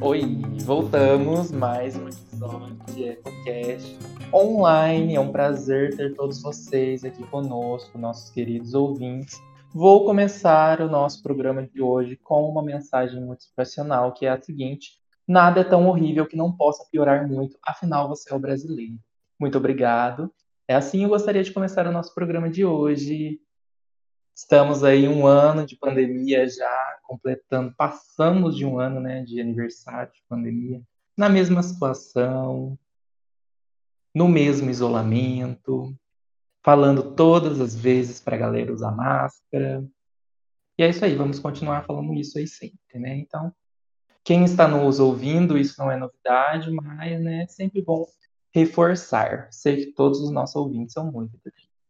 Oi, 0.00 0.22
voltamos 0.64 1.50
mais 1.50 1.96
um 1.96 2.06
episódio 2.06 2.76
de 2.94 3.04
EcoCast 3.04 3.98
online. 4.32 5.16
É 5.16 5.20
um 5.20 5.32
prazer 5.32 5.96
ter 5.96 6.14
todos 6.14 6.40
vocês 6.40 7.04
aqui 7.04 7.26
conosco, 7.26 7.98
nossos 7.98 8.30
queridos 8.30 8.74
ouvintes. 8.74 9.42
Vou 9.74 10.04
começar 10.04 10.80
o 10.80 10.88
nosso 10.88 11.20
programa 11.20 11.66
de 11.66 11.82
hoje 11.82 12.16
com 12.16 12.48
uma 12.48 12.62
mensagem 12.62 13.20
muito 13.20 13.40
inspiracional, 13.40 14.12
que 14.12 14.24
é 14.24 14.30
a 14.30 14.40
seguinte: 14.40 14.92
nada 15.26 15.62
é 15.62 15.64
tão 15.64 15.88
horrível 15.88 16.26
que 16.26 16.36
não 16.36 16.52
possa 16.52 16.86
piorar 16.92 17.26
muito, 17.26 17.58
afinal 17.60 18.08
você 18.08 18.32
é 18.32 18.36
o 18.36 18.38
brasileiro. 18.38 18.94
Muito 19.38 19.58
obrigado. 19.58 20.32
É 20.68 20.76
assim 20.76 21.02
eu 21.02 21.08
gostaria 21.08 21.42
de 21.42 21.52
começar 21.52 21.88
o 21.88 21.92
nosso 21.92 22.14
programa 22.14 22.48
de 22.48 22.64
hoje. 22.64 23.40
Estamos 24.38 24.84
aí 24.84 25.08
um 25.08 25.26
ano 25.26 25.66
de 25.66 25.76
pandemia 25.76 26.48
já, 26.48 27.00
completando, 27.02 27.74
passamos 27.74 28.56
de 28.56 28.64
um 28.64 28.78
ano, 28.78 29.00
né, 29.00 29.24
de 29.24 29.40
aniversário 29.40 30.12
de 30.12 30.22
pandemia, 30.28 30.80
na 31.16 31.28
mesma 31.28 31.60
situação, 31.60 32.78
no 34.14 34.28
mesmo 34.28 34.70
isolamento, 34.70 35.92
falando 36.62 37.16
todas 37.16 37.60
as 37.60 37.74
vezes 37.74 38.20
para 38.20 38.36
a 38.36 38.38
galera 38.38 38.72
usar 38.72 38.92
máscara. 38.92 39.84
E 40.78 40.84
é 40.84 40.88
isso 40.88 41.04
aí, 41.04 41.16
vamos 41.16 41.40
continuar 41.40 41.84
falando 41.84 42.14
isso 42.14 42.38
aí 42.38 42.46
sempre, 42.46 43.00
né? 43.00 43.16
Então, 43.16 43.52
quem 44.22 44.44
está 44.44 44.68
nos 44.68 45.00
ouvindo, 45.00 45.58
isso 45.58 45.74
não 45.80 45.90
é 45.90 45.96
novidade, 45.96 46.70
mas 46.70 47.20
né, 47.20 47.42
é 47.42 47.46
sempre 47.48 47.82
bom 47.82 48.06
reforçar. 48.54 49.48
Sei 49.50 49.84
que 49.84 49.92
todos 49.94 50.20
os 50.20 50.30
nossos 50.30 50.54
ouvintes 50.54 50.92
são 50.92 51.10
muito 51.10 51.36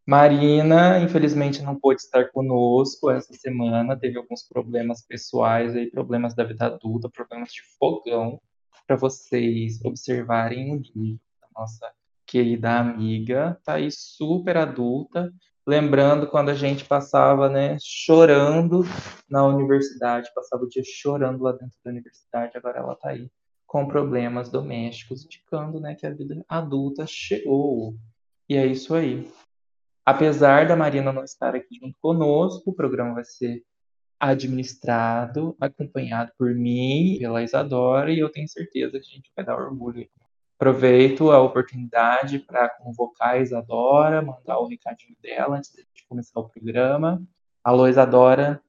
Marina, 0.09 0.98
infelizmente, 1.01 1.61
não 1.61 1.79
pôde 1.79 2.01
estar 2.01 2.31
conosco 2.31 3.11
essa 3.11 3.34
semana, 3.34 3.95
teve 3.95 4.17
alguns 4.17 4.42
problemas 4.42 5.03
pessoais 5.03 5.77
aí, 5.77 5.91
problemas 5.91 6.34
da 6.34 6.45
vida 6.45 6.65
adulta, 6.65 7.11
problemas 7.11 7.53
de 7.53 7.61
fogão, 7.78 8.41
para 8.87 8.97
vocês 8.97 9.84
observarem 9.84 10.73
o 10.73 10.81
nível 10.97 11.20
da 11.42 11.48
nossa 11.55 11.92
querida 12.25 12.78
amiga, 12.78 13.61
tá 13.62 13.75
aí 13.75 13.91
super 13.92 14.56
adulta, 14.56 15.31
lembrando 15.67 16.27
quando 16.27 16.48
a 16.48 16.55
gente 16.55 16.87
passava, 16.87 17.50
né, 17.50 17.77
chorando 17.78 18.84
na 19.28 19.45
universidade, 19.45 20.33
passava 20.34 20.65
o 20.65 20.69
dia 20.70 20.83
chorando 20.87 21.43
lá 21.43 21.53
dentro 21.53 21.77
da 21.84 21.91
universidade, 21.91 22.56
agora 22.56 22.78
ela 22.78 22.97
tá 22.97 23.11
aí 23.11 23.31
com 23.67 23.87
problemas 23.87 24.48
domésticos, 24.48 25.27
indicando, 25.27 25.78
né, 25.78 25.95
que 25.95 26.06
a 26.06 26.11
vida 26.15 26.43
adulta 26.48 27.05
chegou. 27.06 27.95
E 28.48 28.56
é 28.56 28.65
isso 28.65 28.95
aí. 28.95 29.31
Apesar 30.09 30.67
da 30.67 30.75
Marina 30.75 31.12
não 31.12 31.23
estar 31.23 31.55
aqui 31.55 31.78
junto 31.78 31.95
conosco, 32.01 32.70
o 32.70 32.73
programa 32.73 33.17
vai 33.17 33.25
ser 33.25 33.62
administrado, 34.19 35.55
acompanhado 35.61 36.33
por 36.39 36.55
mim, 36.55 37.19
pela 37.19 37.42
Isadora, 37.42 38.11
e 38.11 38.19
eu 38.19 38.33
tenho 38.33 38.48
certeza 38.48 38.92
que 38.92 39.06
a 39.06 39.15
gente 39.17 39.31
vai 39.37 39.45
dar 39.45 39.59
orgulho. 39.59 40.09
Aproveito 40.59 41.31
a 41.31 41.42
oportunidade 41.42 42.39
para 42.39 42.70
convocar 42.70 43.34
a 43.34 43.39
Isadora, 43.39 44.23
mandar 44.23 44.59
o 44.59 44.67
recadinho 44.67 45.15
dela 45.23 45.59
antes 45.59 45.73
de 45.73 46.06
começar 46.09 46.41
o 46.41 46.48
programa. 46.48 47.22
Alô, 47.62 47.87
Isadora. 47.87 48.62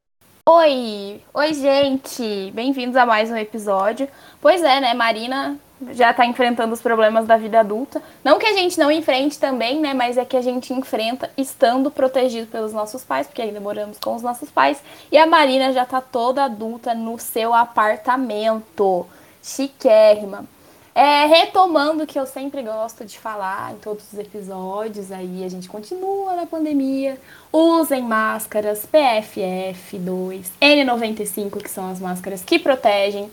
Oi! 0.51 1.21
Oi, 1.31 1.53
gente! 1.53 2.49
Bem-vindos 2.55 2.95
a 2.95 3.05
mais 3.05 3.29
um 3.29 3.37
episódio. 3.37 4.07
Pois 4.41 4.63
é, 4.63 4.79
né, 4.79 4.95
Marina 4.95 5.59
já 5.91 6.09
está 6.09 6.25
enfrentando 6.25 6.73
os 6.73 6.81
problemas 6.81 7.27
da 7.27 7.37
vida 7.37 7.59
adulta. 7.59 8.01
Não 8.23 8.39
que 8.39 8.47
a 8.47 8.53
gente 8.53 8.79
não 8.79 8.91
enfrente 8.91 9.37
também, 9.37 9.79
né? 9.79 9.93
Mas 9.93 10.17
é 10.17 10.25
que 10.25 10.35
a 10.35 10.41
gente 10.41 10.73
enfrenta 10.73 11.29
estando 11.37 11.91
protegido 11.91 12.47
pelos 12.47 12.73
nossos 12.73 13.03
pais, 13.03 13.27
porque 13.27 13.43
ainda 13.43 13.59
moramos 13.59 13.99
com 13.99 14.15
os 14.15 14.23
nossos 14.23 14.49
pais. 14.49 14.81
E 15.11 15.19
a 15.19 15.27
Marina 15.27 15.71
já 15.71 15.83
está 15.83 16.01
toda 16.01 16.45
adulta 16.45 16.95
no 16.95 17.19
seu 17.19 17.53
apartamento. 17.53 19.05
Chiquérrima. 19.43 20.45
É, 20.93 21.25
retomando 21.25 22.03
o 22.03 22.07
que 22.07 22.19
eu 22.19 22.25
sempre 22.25 22.61
gosto 22.61 23.05
de 23.05 23.17
falar 23.17 23.73
em 23.73 23.77
todos 23.77 24.11
os 24.11 24.19
episódios, 24.19 25.11
aí 25.11 25.43
a 25.45 25.49
gente 25.49 25.69
continua 25.69 26.35
na 26.35 26.45
pandemia. 26.45 27.19
Usem 27.53 28.01
máscaras 28.01 28.85
PFF2, 28.91 30.47
N95, 30.61 31.61
que 31.61 31.69
são 31.69 31.89
as 31.89 31.99
máscaras 31.99 32.43
que 32.43 32.59
protegem 32.59 33.29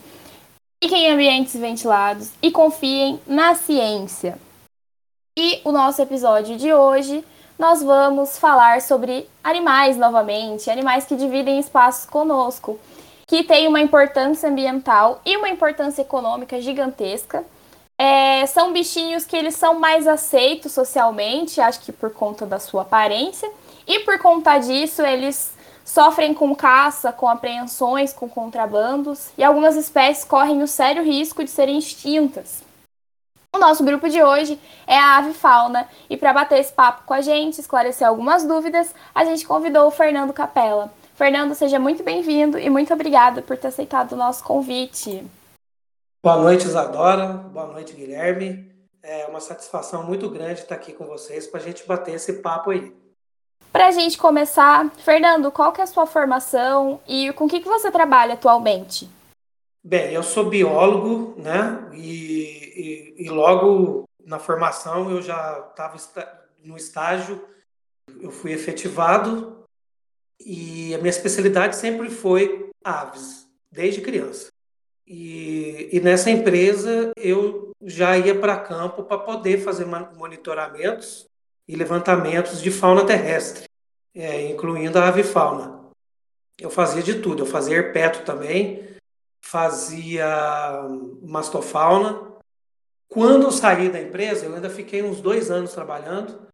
Fiquem 0.83 1.07
em 1.07 1.11
ambientes 1.11 1.59
ventilados 1.59 2.29
e 2.39 2.51
confiem 2.51 3.19
na 3.25 3.55
ciência. 3.55 4.37
E 5.35 5.59
o 5.65 5.71
nosso 5.71 5.99
episódio 6.03 6.55
de 6.55 6.71
hoje, 6.71 7.25
nós 7.57 7.81
vamos 7.81 8.37
falar 8.37 8.79
sobre 8.81 9.27
animais 9.43 9.97
novamente, 9.97 10.69
animais 10.69 11.05
que 11.05 11.15
dividem 11.15 11.59
espaços 11.59 12.05
conosco, 12.05 12.79
que 13.27 13.43
têm 13.43 13.67
uma 13.67 13.81
importância 13.81 14.49
ambiental 14.49 15.21
e 15.25 15.35
uma 15.35 15.49
importância 15.49 16.01
econômica 16.01 16.61
gigantesca. 16.61 17.43
É, 17.99 18.45
são 18.45 18.71
bichinhos 18.71 19.25
que 19.25 19.35
eles 19.35 19.55
são 19.55 19.79
mais 19.79 20.07
aceitos 20.07 20.71
socialmente, 20.71 21.59
acho 21.59 21.81
que 21.81 21.91
por 21.91 22.11
conta 22.11 22.45
da 22.45 22.57
sua 22.57 22.83
aparência, 22.83 23.51
e 23.85 23.99
por 23.99 24.17
conta 24.19 24.57
disso 24.59 25.01
eles 25.01 25.53
sofrem 25.83 26.33
com 26.33 26.55
caça, 26.55 27.11
com 27.11 27.27
apreensões, 27.27 28.13
com 28.13 28.29
contrabandos, 28.29 29.29
e 29.37 29.43
algumas 29.43 29.75
espécies 29.75 30.23
correm 30.23 30.61
o 30.61 30.67
sério 30.67 31.03
risco 31.03 31.43
de 31.43 31.49
serem 31.49 31.77
extintas. 31.77 32.63
O 33.53 33.57
nosso 33.57 33.83
grupo 33.83 34.07
de 34.07 34.21
hoje 34.21 34.59
é 34.85 34.97
a 34.97 35.17
ave 35.17 35.33
fauna, 35.33 35.87
e 36.09 36.15
para 36.15 36.33
bater 36.33 36.59
esse 36.59 36.71
papo 36.71 37.03
com 37.05 37.13
a 37.13 37.21
gente, 37.21 37.59
esclarecer 37.59 38.07
algumas 38.07 38.45
dúvidas, 38.45 38.93
a 39.15 39.25
gente 39.25 39.47
convidou 39.47 39.87
o 39.87 39.91
Fernando 39.91 40.33
Capella. 40.33 40.93
Fernando, 41.17 41.55
seja 41.55 41.79
muito 41.79 42.03
bem-vindo 42.03 42.59
e 42.59 42.69
muito 42.69 42.93
obrigada 42.93 43.41
por 43.41 43.57
ter 43.57 43.69
aceitado 43.69 44.11
o 44.11 44.15
nosso 44.15 44.43
convite. 44.43 45.25
Boa 46.23 46.37
noite, 46.37 46.67
Isadora. 46.67 47.25
Boa 47.25 47.65
noite, 47.65 47.93
Guilherme. 47.93 48.71
É 49.01 49.25
uma 49.25 49.39
satisfação 49.39 50.03
muito 50.03 50.29
grande 50.29 50.61
estar 50.61 50.75
aqui 50.75 50.93
com 50.93 51.07
vocês 51.07 51.47
para 51.47 51.59
a 51.59 51.63
gente 51.63 51.87
bater 51.87 52.13
esse 52.13 52.33
papo 52.33 52.69
aí. 52.69 52.95
Para 53.73 53.87
a 53.87 53.91
gente 53.91 54.15
começar, 54.15 54.91
Fernando, 54.97 55.51
qual 55.51 55.71
que 55.71 55.81
é 55.81 55.85
a 55.85 55.87
sua 55.87 56.05
formação 56.05 57.01
e 57.07 57.33
com 57.33 57.45
o 57.45 57.49
que, 57.49 57.61
que 57.61 57.67
você 57.67 57.89
trabalha 57.89 58.35
atualmente? 58.35 59.09
Bem, 59.83 60.13
eu 60.13 60.21
sou 60.21 60.45
biólogo, 60.45 61.33
né? 61.41 61.89
E, 61.93 63.15
e, 63.17 63.25
e 63.25 63.29
logo 63.29 64.03
na 64.23 64.37
formação 64.37 65.09
eu 65.09 65.19
já 65.23 65.65
estava 65.67 65.97
no 66.63 66.77
estágio, 66.77 67.43
eu 68.21 68.29
fui 68.29 68.51
efetivado 68.51 69.57
e 70.39 70.93
a 70.93 70.97
minha 70.97 71.09
especialidade 71.09 71.75
sempre 71.75 72.09
foi 72.09 72.69
aves, 72.83 73.47
desde 73.71 74.01
criança. 74.01 74.49
E, 75.05 75.89
e 75.91 75.99
nessa 76.01 76.29
empresa 76.29 77.11
eu 77.15 77.71
já 77.81 78.17
ia 78.17 78.37
para 78.37 78.59
campo 78.59 79.03
para 79.03 79.17
poder 79.17 79.59
fazer 79.59 79.85
monitoramentos 79.85 81.25
e 81.67 81.75
levantamentos 81.75 82.61
de 82.61 82.69
fauna 82.69 83.05
terrestre, 83.05 83.65
é, 84.13 84.49
incluindo 84.49 84.99
a 84.99 85.07
avifauna. 85.07 85.77
Eu 86.59 86.69
fazia 86.69 87.03
de 87.03 87.21
tudo, 87.21 87.43
eu 87.43 87.45
fazia 87.45 87.77
herpeto 87.77 88.23
também, 88.23 88.83
fazia 89.41 90.27
mastofauna. 91.21 92.35
Quando 93.07 93.43
eu 93.43 93.51
saí 93.51 93.89
da 93.89 94.01
empresa, 94.01 94.45
eu 94.45 94.55
ainda 94.55 94.69
fiquei 94.69 95.03
uns 95.03 95.21
dois 95.21 95.49
anos 95.51 95.71
trabalhando, 95.73 96.46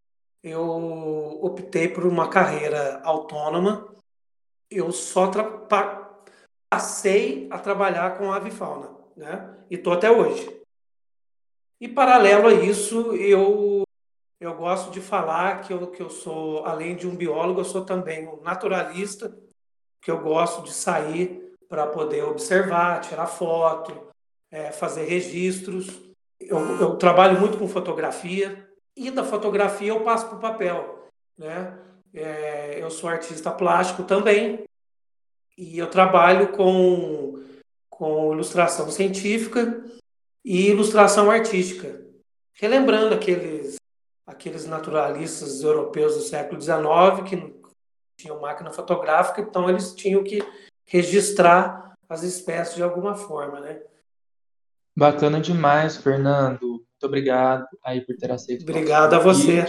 eu 0.43 1.39
optei 1.41 1.87
por 1.87 2.05
uma 2.05 2.29
carreira 2.29 2.99
autônoma. 3.03 3.87
Eu 4.69 4.91
só 4.91 5.31
passei 6.69 7.47
a 7.49 7.57
trabalhar 7.57 8.17
com 8.17 8.31
avifauna, 8.31 8.89
né? 9.15 9.57
E 9.69 9.75
estou 9.75 9.93
até 9.93 10.11
hoje. 10.11 10.61
E 11.79 11.87
paralelo 11.87 12.47
a 12.47 12.53
isso, 12.53 13.13
eu 13.15 13.83
eu 14.39 14.53
gosto 14.55 14.91
de 14.91 14.99
falar 14.99 15.61
que 15.61 15.71
eu, 15.71 15.87
que 15.87 16.01
eu 16.01 16.09
sou, 16.09 16.65
além 16.65 16.97
de 16.97 17.07
um 17.07 17.15
biólogo, 17.15 17.61
eu 17.61 17.65
sou 17.65 17.85
também 17.85 18.27
um 18.27 18.41
naturalista, 18.41 19.33
que 20.01 20.11
eu 20.11 20.19
gosto 20.19 20.63
de 20.63 20.73
sair 20.73 21.55
para 21.69 21.87
poder 21.87 22.25
observar, 22.25 22.99
tirar 22.99 23.25
foto, 23.25 23.93
é, 24.51 24.69
fazer 24.69 25.05
registros. 25.05 25.97
Eu, 26.37 26.59
eu, 26.77 26.97
trabalho 26.97 27.39
muito 27.39 27.57
com 27.57 27.69
fotografia 27.69 28.69
e 28.95 29.09
da 29.11 29.23
fotografia 29.23 29.89
eu 29.89 30.03
passo 30.03 30.27
para 30.27 30.37
o 30.37 30.41
papel. 30.41 31.09
Né? 31.37 31.77
É, 32.13 32.81
eu 32.81 32.89
sou 32.89 33.09
artista 33.09 33.51
plástico 33.51 34.03
também 34.03 34.63
e 35.57 35.77
eu 35.77 35.89
trabalho 35.89 36.51
com, 36.51 37.43
com 37.89 38.33
ilustração 38.33 38.89
científica 38.89 39.83
e 40.43 40.69
ilustração 40.69 41.29
artística. 41.29 42.01
Relembrando 42.53 43.13
aqueles 43.15 43.77
aqueles 44.25 44.65
naturalistas 44.65 45.61
europeus 45.61 46.15
do 46.15 46.21
século 46.21 46.61
XIX 46.61 46.79
que 47.27 47.53
tinham 48.17 48.39
máquina 48.39 48.71
fotográfica, 48.71 49.41
então 49.41 49.69
eles 49.69 49.93
tinham 49.93 50.23
que 50.23 50.41
registrar 50.85 51.93
as 52.07 52.23
espécies 52.23 52.75
de 52.75 52.83
alguma 52.83 53.15
forma, 53.15 53.59
né? 53.59 53.81
Bacana 54.95 55.41
demais, 55.41 55.97
Fernando. 55.97 56.85
Muito 57.03 57.07
obrigado 57.07 57.67
aí 57.83 57.99
por 57.99 58.15
ter 58.15 58.31
aceito. 58.31 58.61
Obrigado 58.61 59.13
a 59.13 59.19
você. 59.19 59.65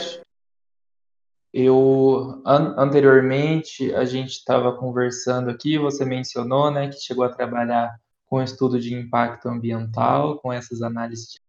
Eu 1.52 2.40
an 2.46 2.76
anteriormente 2.78 3.92
a 3.92 4.04
gente 4.04 4.31
estava 4.31 4.76
conversando 4.76 5.50
aqui, 5.50 5.76
você 5.76 6.04
mencionou, 6.04 6.70
né, 6.70 6.88
que 6.88 7.00
chegou 7.00 7.25
a 7.25 7.28
trabalhar 7.28 7.92
com 8.26 8.40
estudo 8.40 8.78
de 8.78 8.94
impacto 8.94 9.48
ambiental, 9.48 10.38
com 10.38 10.52
essas 10.52 10.81
análises 10.81 11.32
de 11.32 11.40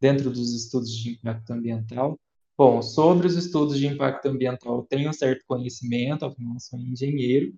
dentro 0.00 0.30
dos 0.30 0.54
estudos 0.54 0.90
de 0.90 1.10
impacto 1.10 1.50
ambiental. 1.50 2.18
Bom, 2.56 2.80
sobre 2.80 3.26
os 3.26 3.36
estudos 3.36 3.78
de 3.78 3.86
impacto 3.86 4.26
ambiental, 4.26 4.76
eu 4.76 4.86
tenho 4.88 5.10
um 5.10 5.12
certo 5.12 5.44
conhecimento, 5.46 6.24
afinal 6.24 6.58
sou 6.58 6.78
engenheiro, 6.78 7.54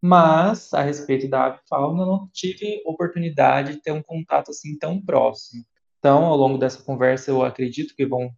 mas 0.00 0.72
a 0.72 0.80
respeito 0.80 1.28
da 1.28 1.46
avifauna 1.46 2.06
não 2.06 2.26
tive 2.32 2.82
oportunidade 2.86 3.74
de 3.74 3.82
ter 3.82 3.92
um 3.92 4.02
contato 4.02 4.50
assim 4.50 4.78
tão 4.78 4.98
próximo. 4.98 5.62
Então, 6.04 6.26
ao 6.26 6.36
longo 6.36 6.58
dessa 6.58 6.82
conversa, 6.82 7.30
eu 7.30 7.42
acredito 7.42 7.96
que 7.96 8.04
vão, 8.04 8.30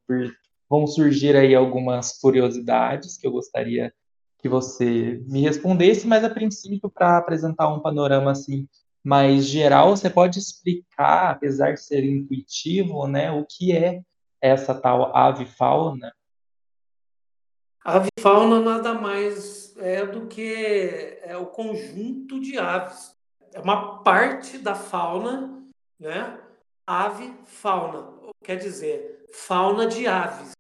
vão 0.71 0.87
surgir 0.87 1.35
aí 1.35 1.53
algumas 1.53 2.17
curiosidades 2.17 3.17
que 3.17 3.27
eu 3.27 3.33
gostaria 3.33 3.93
que 4.39 4.49
você 4.49 5.21
me 5.27 5.41
respondesse, 5.41 6.07
mas 6.07 6.23
a 6.23 6.31
princípio, 6.31 6.89
para 6.89 7.19
apresentar 7.19 7.69
um 7.75 7.81
panorama 7.81 8.31
assim 8.31 8.69
mais 9.03 9.47
geral, 9.47 9.97
você 9.97 10.09
pode 10.09 10.39
explicar, 10.39 11.33
apesar 11.33 11.73
de 11.73 11.81
ser 11.81 12.05
intuitivo, 12.05 13.09
né, 13.09 13.33
o 13.33 13.45
que 13.45 13.73
é 13.77 14.01
essa 14.41 14.73
tal 14.73 15.17
avifauna? 15.17 16.15
A 17.85 17.97
avifauna 17.97 18.61
nada 18.61 18.95
mais 18.95 19.77
é 19.79 20.07
do 20.07 20.29
que 20.29 21.19
é 21.21 21.37
o 21.37 21.47
conjunto 21.47 22.39
de 22.39 22.59
aves. 22.59 23.17
É 23.53 23.59
uma 23.59 24.05
parte 24.05 24.57
da 24.57 24.77
fauna, 24.77 25.65
né? 25.99 26.46
Ave 26.87 27.35
fauna, 27.47 28.07
quer 28.45 28.57
dizer, 28.57 29.27
fauna 29.33 29.89
de 29.89 30.07
aves. 30.07 30.53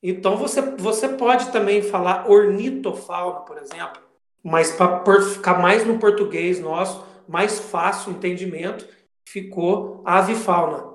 Então 0.00 0.36
você, 0.36 0.60
você 0.60 1.08
pode 1.08 1.50
também 1.50 1.82
falar 1.82 2.30
ornitofauna, 2.30 3.40
por 3.40 3.58
exemplo, 3.58 4.00
mas 4.44 4.70
para 4.70 5.22
ficar 5.22 5.60
mais 5.60 5.84
no 5.84 5.98
português 5.98 6.60
nosso, 6.60 7.04
mais 7.26 7.58
fácil 7.58 8.12
o 8.12 8.14
entendimento, 8.14 8.86
ficou 9.28 10.02
avifauna. 10.04 10.92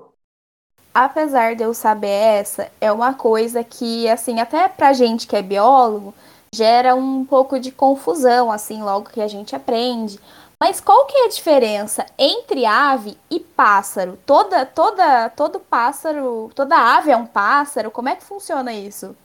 Apesar 0.94 1.54
de 1.54 1.62
eu 1.62 1.74
saber 1.74 2.08
essa, 2.08 2.72
é 2.80 2.90
uma 2.90 3.12
coisa 3.12 3.62
que, 3.62 4.08
assim, 4.08 4.40
até 4.40 4.68
pra 4.68 4.94
gente 4.94 5.26
que 5.26 5.36
é 5.36 5.42
biólogo, 5.42 6.14
gera 6.52 6.94
um 6.94 7.24
pouco 7.24 7.60
de 7.60 7.70
confusão, 7.70 8.50
assim, 8.50 8.82
logo 8.82 9.10
que 9.10 9.20
a 9.20 9.28
gente 9.28 9.54
aprende. 9.54 10.18
Mas 10.60 10.80
qual 10.80 11.06
que 11.06 11.16
é 11.16 11.24
a 11.26 11.28
diferença 11.28 12.04
entre 12.18 12.66
ave 12.66 13.16
e 13.30 13.38
pássaro? 13.38 14.18
Toda, 14.26 14.66
toda, 14.66 15.30
todo 15.30 15.60
pássaro, 15.60 16.50
toda 16.52 16.96
ave 16.96 17.12
é 17.12 17.16
um 17.16 17.26
pássaro? 17.26 17.92
Como 17.92 18.08
é 18.08 18.16
que 18.16 18.24
funciona 18.24 18.72
isso? 18.72 19.16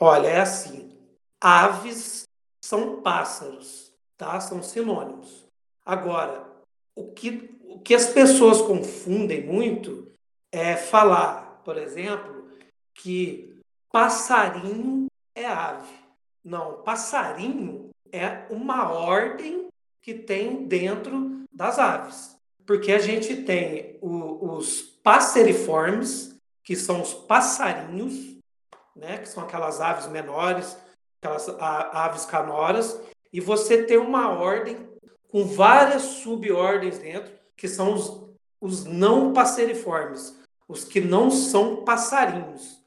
Olha, 0.00 0.28
é 0.28 0.40
assim. 0.40 0.96
Aves 1.40 2.22
são 2.64 3.02
pássaros, 3.02 3.92
tá? 4.16 4.40
São 4.40 4.62
sinônimos. 4.62 5.46
Agora, 5.84 6.46
o 6.94 7.12
que, 7.12 7.58
o 7.64 7.78
que 7.80 7.94
as 7.94 8.06
pessoas 8.06 8.62
confundem 8.62 9.46
muito 9.46 10.10
é 10.50 10.74
falar, 10.74 11.60
por 11.64 11.76
exemplo, 11.76 12.48
que 12.94 13.60
passarinho 13.92 15.06
é 15.34 15.44
ave. 15.44 15.94
Não, 16.42 16.82
passarinho 16.82 17.90
é 18.10 18.46
uma 18.50 18.90
ordem 18.90 19.67
que 20.02 20.14
tem 20.14 20.66
dentro 20.66 21.44
das 21.52 21.78
aves. 21.78 22.36
Porque 22.66 22.92
a 22.92 22.98
gente 22.98 23.36
tem 23.42 23.98
o, 24.00 24.56
os 24.56 24.82
passeriformes, 24.82 26.36
que 26.62 26.76
são 26.76 27.00
os 27.00 27.14
passarinhos, 27.14 28.36
né, 28.94 29.18
que 29.18 29.28
são 29.28 29.42
aquelas 29.42 29.80
aves 29.80 30.06
menores, 30.08 30.76
aquelas 31.20 31.48
aves 31.58 32.26
canoras, 32.26 33.00
e 33.32 33.40
você 33.40 33.84
tem 33.84 33.96
uma 33.96 34.30
ordem 34.30 34.88
com 35.28 35.44
várias 35.44 36.02
subordens 36.02 36.98
dentro, 36.98 37.32
que 37.56 37.68
são 37.68 37.94
os, 37.94 38.28
os 38.60 38.84
não 38.84 39.32
passeriformes, 39.32 40.38
os 40.68 40.84
que 40.84 41.00
não 41.00 41.30
são 41.30 41.84
passarinhos. 41.84 42.77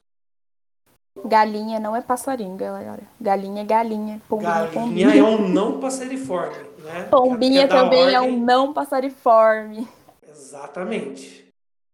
Galinha 1.24 1.78
não 1.78 1.94
é 1.94 2.00
passarinho, 2.00 2.56
galera. 2.56 3.02
Galinha 3.20 3.62
é 3.62 3.64
galinha. 3.64 4.20
Pombinha, 4.28 4.50
galinha 4.50 4.68
é 4.68 4.72
pombinha. 4.72 5.16
é 5.16 5.22
um 5.22 5.48
não 5.48 5.80
passeriforme, 5.80 6.56
né? 6.78 7.02
Pombinha 7.10 7.62
é 7.62 7.66
também 7.66 8.00
ordem... 8.02 8.14
é 8.14 8.20
um 8.20 8.36
não 8.38 8.72
passeriforme. 8.72 9.88
Exatamente. 10.28 11.48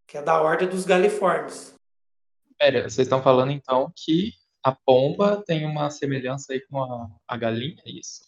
Que 0.06 0.18
é 0.18 0.22
da 0.22 0.40
ordem 0.40 0.68
dos 0.68 0.84
galiformes. 0.84 1.74
Pera, 2.58 2.82
vocês 2.82 3.06
estão 3.06 3.22
falando 3.22 3.52
então 3.52 3.92
que 3.94 4.32
a 4.62 4.72
pomba 4.72 5.42
tem 5.46 5.64
uma 5.64 5.90
semelhança 5.90 6.52
aí 6.52 6.60
com 6.60 6.82
a, 6.82 7.08
a 7.26 7.36
galinha, 7.36 7.76
é 7.86 7.90
isso? 7.90 8.26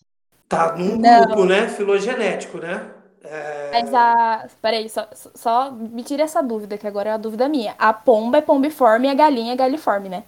Tá 0.49 0.76
num 0.76 0.96
Não. 0.96 1.26
grupo, 1.26 1.44
né? 1.44 1.69
Filogenético, 1.69 2.58
né? 2.58 2.91
É... 3.23 3.70
Mas 3.73 3.94
a. 3.94 4.49
Peraí, 4.61 4.88
só, 4.88 5.08
só 5.12 5.70
me 5.70 6.03
tira 6.03 6.23
essa 6.23 6.43
dúvida, 6.43 6.79
que 6.79 6.87
agora 6.87 7.11
é 7.11 7.12
a 7.12 7.19
dúvida 7.19 7.49
minha. 7.49 7.75
A 7.79 7.93
pomba 7.93 8.38
é 8.38 8.41
pombiforme 8.41 9.06
e 9.06 9.11
a 9.11 9.14
galinha 9.14 9.53
é 9.53 9.56
galiforme, 9.56 10.08
né? 10.08 10.25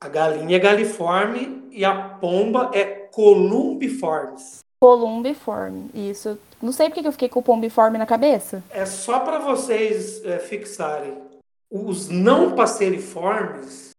A 0.00 0.08
galinha 0.08 0.56
é 0.56 0.58
galiforme 0.58 1.68
e 1.70 1.84
a 1.84 1.94
pomba 1.94 2.70
é 2.72 2.84
columbiformes. 2.84 4.60
Columbiforme, 4.80 5.90
isso. 5.94 6.38
Não 6.62 6.72
sei 6.72 6.88
porque 6.88 7.06
eu 7.06 7.12
fiquei 7.12 7.28
com 7.28 7.40
o 7.40 7.42
pombiforme 7.42 7.98
na 7.98 8.06
cabeça. 8.06 8.64
É 8.70 8.86
só 8.86 9.20
para 9.20 9.38
vocês 9.38 10.24
é, 10.24 10.38
fixarem. 10.38 11.18
Os 11.70 12.08
não 12.08 12.54
passeriformes, 12.54 13.90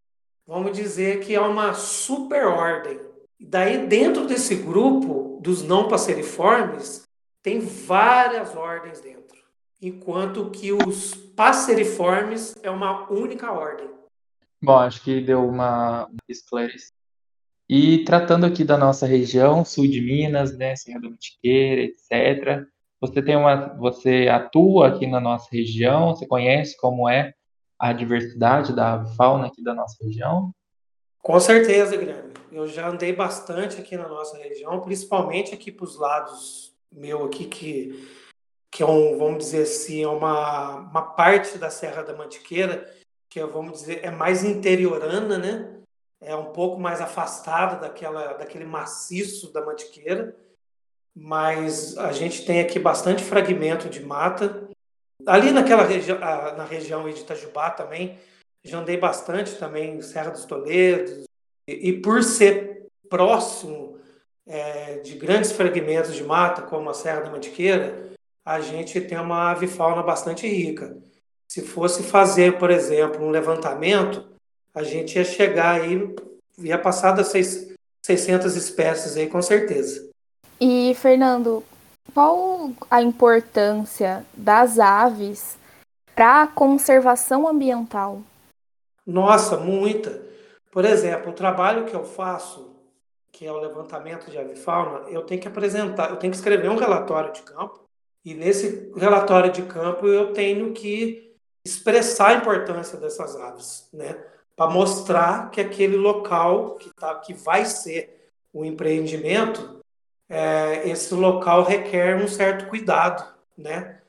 vamos 0.45 0.75
dizer 0.75 1.19
que 1.19 1.35
é 1.35 1.39
uma 1.39 1.73
superordem 1.73 2.99
Daí, 3.43 3.87
dentro 3.87 4.27
desse 4.27 4.53
grupo 4.55 5.39
dos 5.41 5.63
não 5.63 5.87
passeriformes, 5.87 7.01
tem 7.41 7.59
várias 7.59 8.55
ordens 8.55 9.01
dentro, 9.01 9.37
enquanto 9.81 10.51
que 10.51 10.71
os 10.71 11.15
passeriformes 11.15 12.53
é 12.61 12.69
uma 12.69 13.11
única 13.11 13.51
ordem. 13.51 13.89
Bom, 14.61 14.77
acho 14.77 15.03
que 15.03 15.21
deu 15.21 15.47
uma, 15.47 16.07
esclarecida. 16.29 16.93
E 17.67 18.03
tratando 18.03 18.45
aqui 18.45 18.63
da 18.63 18.77
nossa 18.77 19.05
região, 19.05 19.63
sul 19.63 19.87
de 19.87 20.01
Minas, 20.01 20.57
né, 20.57 20.75
Serra 20.75 20.99
da 20.99 21.09
Mantiqueira, 21.09 21.81
etc. 21.81 22.67
Você 22.99 23.21
tem 23.21 23.35
uma, 23.35 23.73
você 23.77 24.27
atua 24.29 24.89
aqui 24.89 25.07
na 25.07 25.19
nossa 25.19 25.47
região, 25.51 26.09
você 26.09 26.27
conhece 26.27 26.77
como 26.77 27.09
é 27.09 27.33
a 27.79 27.93
diversidade 27.93 28.75
da 28.75 29.05
fauna 29.15 29.47
aqui 29.47 29.63
da 29.63 29.73
nossa 29.73 30.03
região? 30.03 30.53
Com 31.23 31.39
certeza, 31.39 31.97
Guilherme. 31.97 32.31
Eu 32.51 32.67
já 32.67 32.89
andei 32.89 33.13
bastante 33.13 33.79
aqui 33.79 33.95
na 33.95 34.07
nossa 34.07 34.37
região, 34.37 34.81
principalmente 34.81 35.53
aqui 35.53 35.71
para 35.71 35.85
os 35.85 35.97
lados 35.97 36.75
meu 36.91 37.23
aqui, 37.25 37.45
que, 37.45 38.07
que 38.69 38.83
é 38.83 38.85
um, 38.85 39.17
vamos 39.17 39.45
dizer 39.45 39.63
assim, 39.63 40.03
é 40.03 40.07
uma, 40.07 40.75
uma 40.75 41.01
parte 41.01 41.57
da 41.57 41.69
Serra 41.69 42.03
da 42.03 42.13
Mantiqueira, 42.13 42.85
que 43.31 43.41
vamos 43.45 43.79
dizer, 43.79 44.01
é 44.03 44.11
mais 44.11 44.43
interiorana, 44.43 45.37
né? 45.37 45.77
É 46.19 46.35
um 46.35 46.51
pouco 46.51 46.77
mais 46.77 46.99
afastada 46.99 47.77
daquela, 47.77 48.33
daquele 48.33 48.65
maciço 48.65 49.53
da 49.53 49.65
Mantiqueira, 49.65 50.35
mas 51.15 51.97
a 51.97 52.11
gente 52.11 52.45
tem 52.45 52.59
aqui 52.59 52.77
bastante 52.77 53.23
fragmento 53.23 53.89
de 53.89 54.05
mata. 54.05 54.69
Ali 55.25 55.51
naquela 55.51 55.83
região, 55.83 56.19
na 56.19 56.65
região 56.65 57.09
de 57.09 57.21
Itajubá 57.21 57.71
também, 57.71 58.19
já 58.63 58.77
andei 58.77 58.97
bastante 58.97 59.55
também 59.55 60.01
Serra 60.01 60.31
dos 60.31 60.43
Toledos. 60.43 61.25
E, 61.65 61.89
e 61.89 62.01
por 62.01 62.21
ser 62.23 62.85
próximo 63.09 63.97
é, 64.45 64.97
de 64.99 65.15
grandes 65.15 65.53
fragmentos 65.53 66.13
de 66.13 66.23
mata, 66.23 66.63
como 66.63 66.89
a 66.89 66.93
Serra 66.93 67.21
da 67.21 67.31
Mantiqueira, 67.31 68.11
a 68.43 68.59
gente 68.59 68.99
tem 68.99 69.17
uma 69.17 69.51
avifauna 69.51 70.03
bastante 70.03 70.45
rica. 70.45 70.97
Se 71.51 71.61
fosse 71.61 72.01
fazer, 72.01 72.57
por 72.57 72.71
exemplo, 72.71 73.25
um 73.25 73.29
levantamento, 73.29 74.23
a 74.73 74.83
gente 74.83 75.17
ia 75.17 75.25
chegar 75.25 75.81
aí, 75.81 76.15
ia 76.57 76.77
passar 76.77 77.11
das 77.11 77.27
600 77.27 78.55
espécies 78.55 79.17
aí, 79.17 79.27
com 79.27 79.41
certeza. 79.41 80.09
E, 80.61 80.95
Fernando, 80.95 81.61
qual 82.13 82.71
a 82.89 83.01
importância 83.01 84.25
das 84.33 84.79
aves 84.79 85.57
para 86.15 86.43
a 86.43 86.47
conservação 86.47 87.45
ambiental? 87.45 88.21
Nossa, 89.05 89.57
muita. 89.57 90.21
Por 90.71 90.85
exemplo, 90.85 91.31
o 91.31 91.35
trabalho 91.35 91.83
que 91.83 91.93
eu 91.93 92.05
faço, 92.05 92.77
que 93.29 93.45
é 93.45 93.51
o 93.51 93.59
levantamento 93.59 94.31
de 94.31 94.37
avifauna, 94.37 95.09
eu 95.09 95.23
tenho 95.23 95.41
que 95.41 95.49
apresentar, 95.49 96.11
eu 96.11 96.15
tenho 96.15 96.31
que 96.31 96.37
escrever 96.37 96.69
um 96.69 96.77
relatório 96.77 97.33
de 97.33 97.41
campo, 97.41 97.81
e 98.23 98.33
nesse 98.33 98.89
relatório 98.95 99.51
de 99.51 99.63
campo 99.63 100.07
eu 100.07 100.31
tenho 100.31 100.71
que 100.71 101.29
expressar 101.63 102.29
a 102.29 102.33
importância 102.35 102.97
dessas 102.97 103.35
aves, 103.35 103.87
né? 103.93 104.17
Para 104.55 104.71
mostrar 104.71 105.49
que 105.49 105.61
aquele 105.61 105.95
local 105.95 106.75
que, 106.75 106.89
tá, 106.93 107.15
que 107.15 107.33
vai 107.33 107.65
ser 107.65 108.29
o 108.53 108.65
empreendimento, 108.65 109.79
é, 110.29 110.87
esse 110.89 111.13
local 111.13 111.63
requer 111.63 112.15
um 112.15 112.27
certo 112.27 112.67
cuidado, 112.67 113.25
né? 113.57 113.99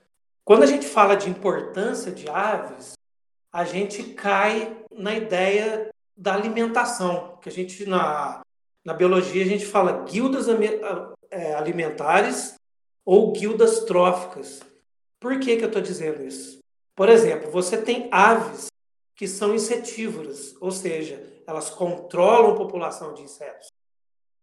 Quando 0.45 0.65
a 0.65 0.67
gente 0.67 0.87
fala 0.87 1.17
de 1.17 1.31
importância 1.31 2.11
de 2.11 2.29
aves, 2.29 2.95
a 3.53 3.65
gente 3.65 4.03
cai 4.15 4.77
na 4.91 5.15
ideia 5.15 5.91
da 6.17 6.35
alimentação, 6.35 7.39
que 7.41 7.49
a 7.49 7.53
gente 7.53 7.87
na, 7.87 8.41
na 8.85 8.95
biologia 8.95 9.45
a 9.45 9.47
gente 9.47 9.67
fala 9.67 10.05
guildas 10.05 10.47
é, 11.31 11.55
alimentares 11.55 12.55
ou 13.05 13.33
guildas 13.33 13.81
tróficas. 13.81 14.61
Por 15.21 15.39
que, 15.39 15.57
que 15.57 15.65
eu 15.65 15.69
estou 15.69 15.83
dizendo 15.83 16.25
isso? 16.25 16.62
Por 16.95 17.09
exemplo, 17.09 17.51
você 17.51 17.81
tem 17.81 18.09
aves 18.11 18.67
que 19.15 19.27
são 19.27 19.55
insetívoras, 19.55 20.55
ou 20.61 20.71
seja, 20.71 21.23
elas 21.47 21.71
controlam 21.71 22.53
a 22.53 22.57
população 22.57 23.15
de 23.15 23.23
insetos. 23.23 23.69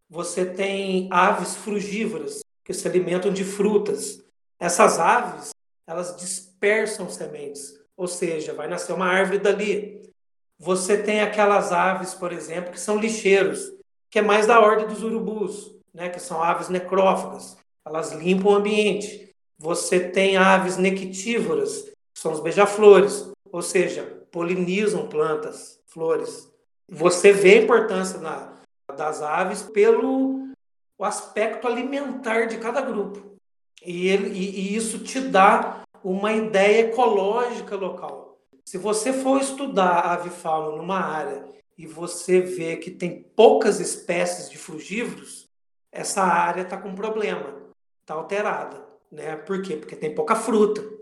Você 0.10 0.46
tem 0.46 1.08
aves 1.12 1.56
frugívoras, 1.56 2.41
que 2.63 2.74
se 2.74 2.88
alimentam 2.88 3.32
de 3.32 3.44
frutas. 3.44 4.24
Essas 4.60 5.00
aves, 5.00 5.50
elas 5.88 6.15
dispersam 6.18 7.10
sementes, 7.10 7.79
ou 7.96 8.08
seja, 8.08 8.53
vai 8.53 8.68
nascer 8.68 8.94
uma 8.94 9.08
árvore 9.08 9.39
dali. 9.39 10.12
Você 10.58 11.01
tem 11.01 11.22
aquelas 11.22 11.72
aves, 11.72 12.13
por 12.13 12.32
exemplo, 12.32 12.72
que 12.72 12.79
são 12.79 12.98
lixeiros, 12.98 13.72
que 14.10 14.20
é 14.20 14.22
mais 14.22 14.48
da 14.48 14.60
ordem 14.60 14.88
dos 14.88 15.03
urubus, 15.03 15.75
né, 15.94 16.10
que 16.10 16.20
são 16.20 16.44
aves 16.44 16.70
necrófagas. 16.70 17.58
Elas 17.86 18.12
limpam 18.12 18.51
o 18.51 18.56
ambiente. 18.56 19.34
Você 19.58 20.00
tem 20.00 20.38
aves 20.38 20.77
nectívoras, 20.77 21.86
são 22.20 22.34
os 22.34 22.42
beija-flores, 22.42 23.32
ou 23.50 23.62
seja, 23.62 24.04
polinizam 24.30 25.08
plantas, 25.08 25.80
flores. 25.86 26.52
Você 26.90 27.32
vê 27.32 27.60
a 27.60 27.62
importância 27.62 28.20
na, 28.20 28.58
das 28.94 29.22
aves 29.22 29.62
pelo 29.64 30.50
o 30.98 31.06
aspecto 31.06 31.66
alimentar 31.66 32.48
de 32.48 32.58
cada 32.58 32.82
grupo. 32.82 33.38
E, 33.82 34.10
ele, 34.10 34.38
e, 34.38 34.50
e 34.60 34.76
isso 34.76 35.00
te 35.00 35.22
dá 35.22 35.82
uma 36.04 36.34
ideia 36.34 36.88
ecológica 36.90 37.78
local. 37.78 38.38
Se 38.66 38.78
você 38.78 39.14
for 39.14 39.40
estudar 39.40 40.00
avifauna 40.00 40.76
numa 40.76 41.00
área 41.00 41.46
e 41.78 41.88
você 41.88 42.42
vê 42.42 42.76
que 42.76 42.92
tem 42.92 43.24
poucas 43.34 43.80
espécies 43.80 44.50
de 44.50 44.58
frugívoros, 44.58 45.48
essa 45.90 46.22
área 46.22 46.64
está 46.64 46.76
com 46.76 46.94
problema, 46.94 47.56
está 48.02 48.14
alterada. 48.16 48.86
Né? 49.10 49.38
Por 49.38 49.62
quê? 49.62 49.78
Porque 49.78 49.96
tem 49.96 50.14
pouca 50.14 50.36
fruta, 50.36 50.99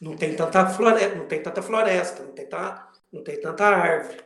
não 0.00 0.16
tem 0.16 0.34
tanta 0.34 0.66
floresta, 0.66 1.14
não 1.14 1.26
tem 1.26 1.42
tanta 1.42 1.62
floresta, 1.62 2.22
não 2.22 2.32
tem, 2.32 2.46
tanta, 2.46 2.88
não 3.12 3.22
tem 3.22 3.40
tanta 3.40 3.66
árvore. 3.66 4.18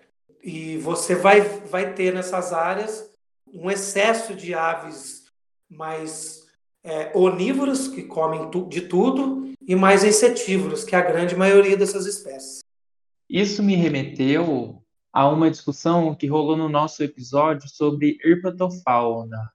E 0.42 0.76
você 0.78 1.14
vai, 1.14 1.40
vai 1.40 1.94
ter 1.94 2.14
nessas 2.14 2.52
áreas 2.52 3.10
um 3.52 3.70
excesso 3.70 4.34
de 4.34 4.54
aves 4.54 5.24
mais 5.68 6.46
é, 6.82 7.10
onívoras, 7.14 7.88
que 7.88 8.02
comem 8.02 8.50
tu, 8.50 8.68
de 8.68 8.82
tudo, 8.82 9.52
e 9.66 9.74
mais 9.74 10.04
insetívoras, 10.04 10.84
que 10.84 10.94
é 10.94 10.98
a 10.98 11.02
grande 11.02 11.34
maioria 11.34 11.76
dessas 11.76 12.06
espécies. 12.06 12.60
Isso 13.28 13.62
me 13.62 13.74
remeteu 13.74 14.82
a 15.12 15.28
uma 15.28 15.50
discussão 15.50 16.14
que 16.14 16.26
rolou 16.26 16.56
no 16.56 16.68
nosso 16.68 17.02
episódio 17.02 17.68
sobre 17.68 18.18
herpetofauna. 18.22 19.50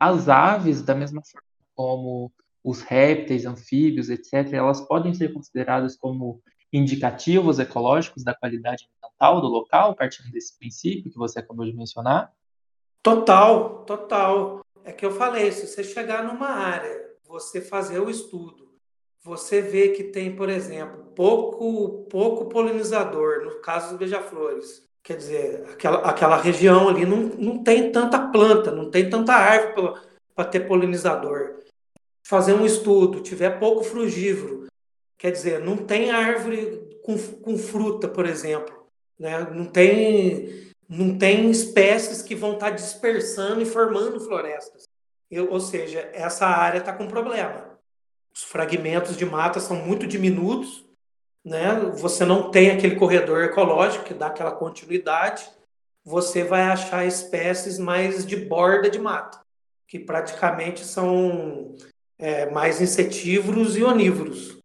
As 0.00 0.28
aves, 0.28 0.82
da 0.82 0.94
mesma 0.94 1.22
forma 1.22 1.46
como 1.74 2.32
os 2.64 2.82
répteis, 2.82 3.44
anfíbios, 3.44 4.08
etc., 4.08 4.52
elas 4.52 4.80
podem 4.80 5.12
ser 5.12 5.32
consideradas 5.32 5.96
como 5.96 6.40
indicativos 6.72 7.58
ecológicos 7.58 8.24
da 8.24 8.34
qualidade 8.34 8.88
ambiental 8.88 9.40
do 9.40 9.48
local, 9.48 9.94
partindo 9.94 10.30
desse 10.30 10.56
princípio 10.58 11.10
que 11.10 11.18
você 11.18 11.40
acabou 11.40 11.66
de 11.66 11.74
mencionar? 11.74 12.32
Total, 13.02 13.84
total. 13.84 14.64
É 14.84 14.92
que 14.92 15.04
eu 15.04 15.10
falei, 15.10 15.52
se 15.52 15.66
você 15.66 15.84
chegar 15.84 16.24
numa 16.24 16.48
área, 16.48 17.10
você 17.24 17.60
fazer 17.60 18.00
o 18.00 18.08
estudo, 18.08 18.72
você 19.22 19.60
vê 19.60 19.90
que 19.90 20.04
tem, 20.04 20.34
por 20.34 20.48
exemplo, 20.48 21.04
pouco, 21.14 22.06
pouco 22.10 22.46
polinizador, 22.46 23.44
no 23.44 23.60
caso 23.60 23.90
dos 23.90 23.98
beija-flores. 23.98 24.82
Quer 25.02 25.16
dizer, 25.16 25.64
aquela, 25.72 25.98
aquela 25.98 26.36
região 26.36 26.88
ali 26.88 27.04
não, 27.04 27.18
não 27.18 27.62
tem 27.62 27.90
tanta 27.90 28.18
planta, 28.28 28.70
não 28.70 28.90
tem 28.90 29.10
tanta 29.10 29.34
árvore 29.34 30.00
para 30.34 30.44
ter 30.44 30.60
polinizador. 30.60 31.61
Fazer 32.24 32.54
um 32.54 32.64
estudo, 32.64 33.20
tiver 33.20 33.58
pouco 33.58 33.82
frugívoro, 33.84 34.66
quer 35.18 35.30
dizer, 35.30 35.60
não 35.60 35.76
tem 35.76 36.10
árvore 36.10 36.98
com, 37.02 37.18
com 37.18 37.58
fruta, 37.58 38.08
por 38.08 38.26
exemplo. 38.26 38.86
Né? 39.18 39.38
Não 39.52 39.66
tem 39.66 40.72
não 40.88 41.16
tem 41.16 41.50
espécies 41.50 42.20
que 42.20 42.34
vão 42.34 42.52
estar 42.52 42.68
tá 42.68 42.76
dispersando 42.76 43.62
e 43.62 43.66
formando 43.66 44.20
florestas. 44.20 44.84
Eu, 45.30 45.50
ou 45.50 45.58
seja, 45.58 46.10
essa 46.12 46.46
área 46.46 46.78
está 46.78 46.92
com 46.92 47.08
problema. 47.08 47.78
Os 48.34 48.42
fragmentos 48.42 49.16
de 49.16 49.24
mata 49.24 49.58
são 49.58 49.76
muito 49.76 50.06
diminutos, 50.06 50.84
né? 51.42 51.74
Você 51.94 52.26
não 52.26 52.50
tem 52.50 52.70
aquele 52.70 52.96
corredor 52.96 53.42
ecológico 53.42 54.04
que 54.04 54.12
dá 54.12 54.26
aquela 54.26 54.52
continuidade. 54.52 55.48
Você 56.04 56.44
vai 56.44 56.64
achar 56.64 57.06
espécies 57.06 57.78
mais 57.78 58.26
de 58.26 58.36
borda 58.36 58.90
de 58.90 58.98
mata, 58.98 59.40
que 59.88 59.98
praticamente 59.98 60.84
são 60.84 61.74
é, 62.22 62.48
mais 62.48 62.80
insetívoros 62.80 63.76
e 63.76 63.82
onívoros. 63.82 64.56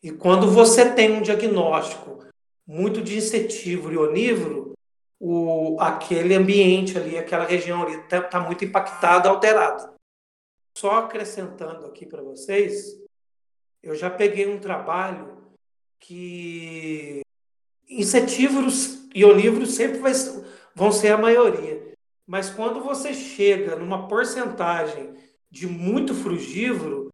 E 0.00 0.12
quando 0.12 0.48
você 0.48 0.88
tem 0.88 1.10
um 1.10 1.20
diagnóstico 1.20 2.24
muito 2.64 3.02
de 3.02 3.16
insetívoro 3.16 3.92
e 3.92 3.98
onívoro, 3.98 4.72
o, 5.18 5.76
aquele 5.80 6.32
ambiente 6.32 6.96
ali, 6.96 7.18
aquela 7.18 7.44
região 7.44 7.82
ali 7.82 7.96
está 7.96 8.22
tá 8.22 8.38
muito 8.38 8.64
impactada, 8.64 9.28
alterada. 9.28 9.94
Só 10.78 10.98
acrescentando 10.98 11.86
aqui 11.86 12.06
para 12.06 12.22
vocês, 12.22 12.96
eu 13.82 13.96
já 13.96 14.08
peguei 14.08 14.46
um 14.46 14.60
trabalho 14.60 15.36
que 15.98 17.22
insetívoros 17.88 19.08
e 19.12 19.24
onívoros 19.24 19.74
sempre 19.74 19.98
vai, 19.98 20.12
vão 20.72 20.92
ser 20.92 21.08
a 21.08 21.18
maioria. 21.18 21.94
Mas 22.24 22.48
quando 22.48 22.80
você 22.80 23.12
chega 23.12 23.74
numa 23.74 24.06
porcentagem 24.06 25.25
de 25.50 25.66
muito 25.66 26.14
frugívoro, 26.14 27.10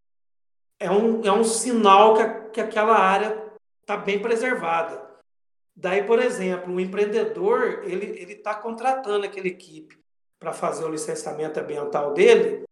é 0.79 0.89
um, 0.91 1.23
é 1.23 1.31
um 1.31 1.43
sinal 1.43 2.15
que, 2.15 2.51
que 2.51 2.61
aquela 2.61 2.97
área 2.97 3.53
está 3.81 3.95
bem 3.97 4.19
preservada. 4.19 5.01
Daí, 5.75 6.03
por 6.03 6.19
exemplo, 6.19 6.73
o 6.73 6.79
empreendedor 6.79 7.81
ele 7.83 8.33
está 8.33 8.53
contratando 8.53 9.25
aquela 9.25 9.47
equipe 9.47 9.97
para 10.39 10.53
fazer 10.53 10.83
o 10.83 10.89
licenciamento 10.89 11.59
ambiental 11.59 12.13
dele, 12.13 12.63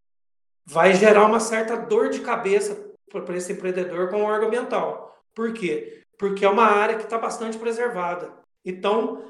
vai 0.65 0.93
gerar 0.93 1.25
uma 1.25 1.39
certa 1.39 1.75
dor 1.75 2.09
de 2.09 2.19
cabeça 2.19 2.91
para 3.09 3.37
esse 3.37 3.53
empreendedor 3.53 4.09
com 4.09 4.21
o 4.21 4.25
órgão 4.25 4.47
ambiental. 4.47 5.17
Por 5.33 5.53
quê? 5.53 6.03
Porque 6.17 6.45
é 6.45 6.49
uma 6.49 6.65
área 6.65 6.97
que 6.97 7.03
está 7.03 7.17
bastante 7.17 7.57
preservada. 7.57 8.33
Então, 8.63 9.23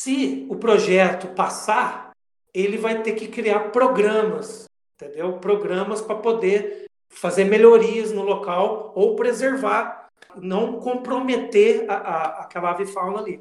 se 0.00 0.46
o 0.50 0.56
projeto 0.56 1.28
passar, 1.34 2.10
ele 2.52 2.76
vai 2.76 3.02
ter 3.02 3.12
que 3.12 3.28
criar 3.28 3.70
programas, 3.70 4.67
entendeu? 5.00 5.38
Programas 5.38 6.00
para 6.00 6.16
poder 6.16 6.86
fazer 7.08 7.44
melhorias 7.44 8.12
no 8.12 8.22
local 8.22 8.92
ou 8.94 9.14
preservar 9.14 10.08
não 10.36 10.80
comprometer 10.80 11.88
a, 11.88 11.94
a, 11.94 12.42
aquela 12.42 12.70
avifauna 12.70 13.20
ali. 13.20 13.40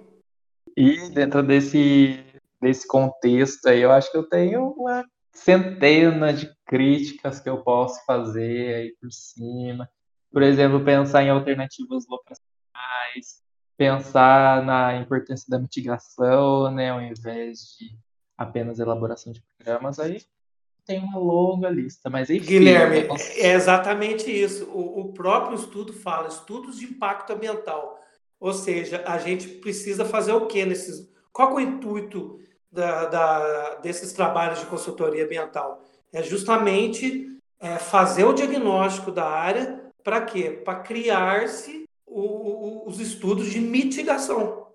E 0.75 1.09
dentro 1.09 1.41
desse, 1.41 2.23
desse 2.61 2.87
contexto 2.87 3.67
aí, 3.67 3.81
eu 3.81 3.91
acho 3.91 4.11
que 4.11 4.17
eu 4.17 4.23
tenho 4.23 4.69
uma 4.77 5.03
centena 5.33 6.31
de 6.31 6.51
críticas 6.65 7.39
que 7.39 7.49
eu 7.49 7.63
posso 7.63 8.03
fazer 8.05 8.75
aí 8.75 8.95
por 9.01 9.11
cima. 9.11 9.89
Por 10.31 10.43
exemplo, 10.43 10.83
pensar 10.83 11.23
em 11.23 11.29
alternativas 11.29 12.05
locacionais, 12.07 13.41
pensar 13.75 14.63
na 14.63 14.95
importância 14.97 15.45
da 15.49 15.59
mitigação, 15.59 16.71
né, 16.71 16.91
ao 16.91 17.01
invés 17.01 17.75
de 17.79 17.97
apenas 18.37 18.79
elaboração 18.79 19.33
de 19.33 19.43
programas, 19.57 19.99
aí 19.99 20.21
tem 20.87 21.03
uma 21.03 21.19
longa 21.19 21.69
lista, 21.69 22.09
mas 22.09 22.29
enfim. 22.29 22.45
Guilherme, 22.45 23.07
é 23.35 23.51
exatamente 23.51 24.31
isso. 24.31 24.63
O, 24.71 25.01
o, 25.01 25.13
próprio 25.13 25.59
estudo 25.59 25.91
fala, 25.91 26.29
estudos 26.29 26.79
de 26.79 26.85
impacto 26.85 27.33
ambiental. 27.33 27.99
Ou 28.39 28.53
seja, 28.53 29.03
a 29.05 29.17
gente 29.17 29.49
precisa 29.49 30.05
fazer 30.05 30.31
o 30.31 30.47
quê 30.47 30.65
nesses. 30.65 31.11
Qual 31.33 31.51
é 31.51 31.53
o 31.55 31.59
intuito 31.59 32.39
da, 32.71 33.05
da, 33.05 33.75
desses 33.75 34.13
trabalhos 34.13 34.59
de 34.59 34.65
consultoria 34.67 35.25
ambiental? 35.25 35.83
É 36.13 36.23
justamente 36.23 37.37
é, 37.59 37.77
fazer 37.77 38.23
o 38.23 38.33
diagnóstico 38.33 39.11
da 39.11 39.25
área 39.25 39.83
para 40.03 40.21
quê? 40.21 40.51
Para 40.63 40.79
criar-se 40.79 41.85
os 42.05 42.99
estudos 43.01 43.51
de 43.51 43.59
mitigação, 43.59 44.67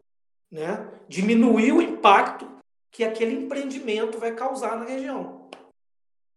né? 0.50 0.86
Diminuir 1.08 1.72
o 1.72 1.80
impacto 1.80 2.46
que 2.90 3.02
aquele 3.02 3.34
empreendimento 3.34 4.18
vai 4.18 4.32
causar 4.32 4.76
na 4.76 4.84
região. 4.84 5.41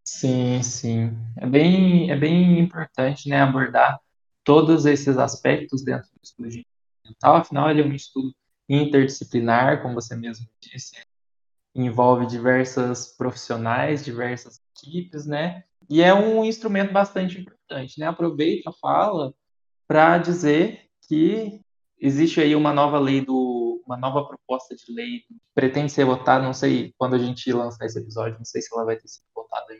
Sim, 0.07 0.61
sim. 0.61 1.17
É 1.37 1.47
bem, 1.47 2.11
é 2.11 2.15
bem 2.15 2.59
importante, 2.59 3.27
né, 3.27 3.41
abordar 3.41 3.99
todos 4.43 4.85
esses 4.85 5.17
aspectos 5.17 5.83
dentro 5.83 6.07
do 6.11 6.19
estudo 6.23 6.47
ambiental. 7.03 7.35
Afinal, 7.37 7.69
ele 7.71 7.81
é 7.81 7.85
um 7.85 7.93
estudo 7.93 8.31
interdisciplinar, 8.69 9.81
como 9.81 9.95
você 9.95 10.15
mesmo 10.15 10.47
disse, 10.61 10.95
envolve 11.75 12.27
diversas 12.27 13.15
profissionais, 13.17 14.05
diversas 14.05 14.61
equipes, 14.77 15.25
né? 15.25 15.63
E 15.89 16.01
é 16.01 16.13
um 16.13 16.45
instrumento 16.45 16.93
bastante 16.93 17.39
importante, 17.39 17.99
né? 17.99 18.07
Aproveita 18.07 18.69
a 18.71 18.73
fala 18.73 19.33
para 19.87 20.17
dizer 20.19 20.81
que 21.07 21.61
existe 21.99 22.41
aí 22.41 22.55
uma 22.55 22.73
nova 22.73 22.99
lei 22.99 23.21
do 23.21 23.83
uma 23.87 23.97
nova 23.97 24.25
proposta 24.27 24.75
de 24.75 24.93
lei 24.93 25.23
pretende 25.55 25.91
ser 25.91 26.05
votada, 26.05 26.43
não 26.43 26.53
sei 26.53 26.93
quando 26.97 27.15
a 27.15 27.19
gente 27.19 27.51
lançar 27.53 27.85
esse 27.85 27.99
episódio, 27.99 28.37
não 28.37 28.45
sei 28.45 28.61
se 28.61 28.73
ela 28.73 28.85
vai 28.85 28.97
ter 28.97 29.07
sido 29.07 29.25
votada 29.35 29.73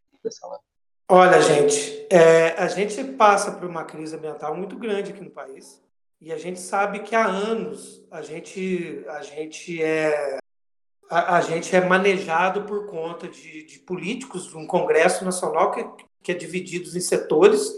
Olha, 1.08 1.40
gente, 1.40 2.08
é, 2.10 2.50
a 2.58 2.68
gente 2.68 3.04
passa 3.04 3.52
por 3.52 3.70
uma 3.70 3.84
crise 3.84 4.16
ambiental 4.16 4.56
muito 4.56 4.76
grande 4.76 5.12
aqui 5.12 5.22
no 5.22 5.30
país 5.30 5.80
e 6.20 6.32
a 6.32 6.38
gente 6.38 6.60
sabe 6.60 7.00
que 7.00 7.16
há 7.16 7.26
anos 7.26 8.04
a 8.10 8.22
gente, 8.24 9.04
a 9.08 9.22
gente 9.22 9.84
é 9.84 10.40
a, 11.10 11.38
a 11.38 11.42
gente 11.42 11.76
é 11.76 11.86
manejado 11.86 12.64
por 12.64 12.88
conta 12.88 13.28
de, 13.28 13.64
de 13.64 13.80
políticos, 13.80 14.54
um 14.56 14.66
Congresso 14.66 15.24
Nacional 15.24 15.72
que, 15.72 15.86
que 16.24 16.32
é 16.32 16.36
dividido 16.36 16.90
em 16.98 17.02
setores, 17.02 17.78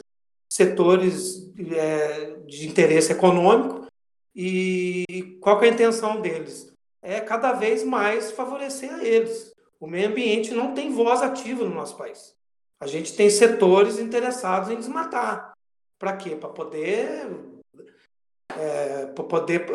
setores 0.50 1.51
é, 1.75 2.38
de 2.46 2.68
interesse 2.68 3.12
econômico 3.12 3.88
e 4.34 5.38
qual 5.42 5.62
é 5.63 5.66
a 5.66 5.72
intenção 5.72 6.22
deles? 6.22 6.72
É 7.01 7.20
cada 7.20 7.54
vez 7.54 7.84
mais 7.84 8.32
favorecer 8.32 8.94
a 8.94 9.04
eles. 9.04 9.51
O 9.80 9.88
meio 9.88 10.10
ambiente 10.10 10.54
não 10.54 10.74
tem 10.74 10.94
voz 10.94 11.22
ativa 11.22 11.63
no 11.63 11.74
nosso 11.74 11.98
país. 11.98 12.37
A 12.79 12.86
gente 12.86 13.15
tem 13.15 13.29
setores 13.29 13.98
interessados 13.98 14.69
em 14.69 14.77
desmatar. 14.77 15.53
Para 15.98 16.15
quê? 16.15 16.36
Para 16.36 16.50
poder, 16.50 17.27
é, 18.55 19.05
poder 19.07 19.65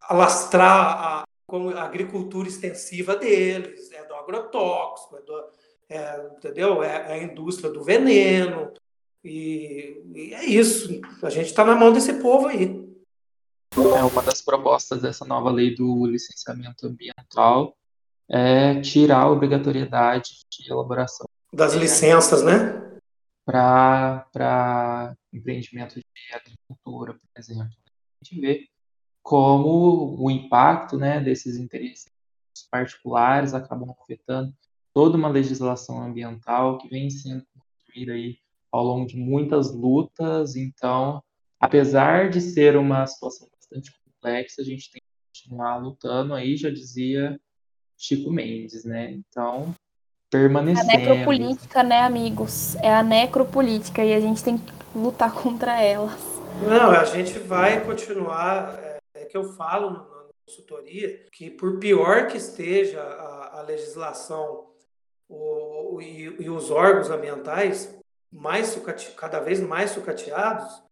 alastrar 0.00 0.70
a, 0.70 1.24
a, 1.24 1.84
agricultura 1.84 2.48
extensiva 2.48 3.16
deles, 3.16 3.90
é 3.90 4.04
do 4.04 4.14
agrotóxico, 4.14 5.16
é 5.16 5.22
do, 5.22 5.44
é, 5.88 6.30
entendeu? 6.36 6.82
É, 6.82 6.88
é, 6.88 7.12
a 7.14 7.22
indústria 7.22 7.70
do 7.70 7.82
veneno. 7.82 8.72
E, 9.24 10.02
e 10.14 10.34
é 10.34 10.44
isso. 10.44 11.00
A 11.22 11.30
gente 11.30 11.46
está 11.46 11.64
na 11.64 11.74
mão 11.74 11.92
desse 11.92 12.14
povo 12.14 12.46
aí. 12.46 12.84
É 13.76 14.04
uma 14.04 14.22
das 14.22 14.40
propostas 14.40 15.02
dessa 15.02 15.24
nova 15.24 15.50
lei 15.50 15.74
do 15.74 16.06
licenciamento 16.06 16.86
ambiental 16.86 17.76
é 18.28 18.80
tirar 18.80 19.22
a 19.22 19.30
obrigatoriedade 19.30 20.46
de 20.48 20.70
elaboração 20.70 21.26
das 21.54 21.74
licenças, 21.74 22.42
né? 22.42 22.98
Para 23.44 25.16
empreendimento 25.32 25.94
de 25.96 26.04
agricultura, 26.32 27.14
por 27.14 27.40
exemplo. 27.40 27.72
A 28.20 28.24
gente 28.24 28.40
vê 28.40 28.68
como 29.22 30.16
o 30.22 30.30
impacto 30.30 30.96
né, 30.96 31.20
desses 31.20 31.56
interesses 31.56 32.06
particulares 32.70 33.54
acabam 33.54 33.94
afetando 34.00 34.54
toda 34.92 35.16
uma 35.16 35.28
legislação 35.28 36.02
ambiental 36.02 36.78
que 36.78 36.88
vem 36.88 37.10
sendo 37.10 37.44
construída 37.52 38.12
aí 38.12 38.38
ao 38.70 38.84
longo 38.84 39.06
de 39.06 39.16
muitas 39.16 39.72
lutas. 39.72 40.56
Então, 40.56 41.22
apesar 41.58 42.30
de 42.30 42.40
ser 42.40 42.76
uma 42.76 43.06
situação 43.06 43.48
bastante 43.52 43.92
complexa, 44.04 44.62
a 44.62 44.64
gente 44.64 44.90
tem 44.90 45.00
que 45.00 45.42
continuar 45.42 45.76
lutando 45.76 46.34
aí, 46.34 46.56
já 46.56 46.70
dizia 46.70 47.40
Chico 47.96 48.30
Mendes, 48.30 48.84
né? 48.84 49.12
Então, 49.12 49.74
permanecendo. 50.34 50.90
A 50.90 50.96
necropolítica, 50.96 51.82
né, 51.84 52.00
amigos? 52.00 52.74
É 52.76 52.92
a 52.92 53.04
necropolítica 53.04 54.04
e 54.04 54.12
a 54.12 54.18
gente 54.18 54.42
tem 54.42 54.58
que 54.58 54.72
lutar 54.92 55.32
contra 55.32 55.80
ela. 55.80 56.12
Não, 56.60 56.90
a 56.90 57.04
gente 57.04 57.38
vai 57.38 57.84
continuar. 57.84 58.76
É, 58.82 58.98
é 59.14 59.24
que 59.26 59.36
eu 59.36 59.44
falo 59.52 59.90
na 59.90 60.04
consultoria 60.44 61.24
que, 61.30 61.50
por 61.50 61.78
pior 61.78 62.26
que 62.26 62.36
esteja 62.36 63.00
a, 63.00 63.60
a 63.60 63.62
legislação 63.62 64.66
o, 65.28 65.94
o, 65.94 66.02
e, 66.02 66.24
e, 66.40 66.50
os 66.50 66.70
órgãos 66.70 67.10
ambientais, 67.10 67.96
mais 68.32 68.76
cada 69.16 69.38
vez 69.38 69.60
mais 69.60 69.92
sucateados, 69.92 70.82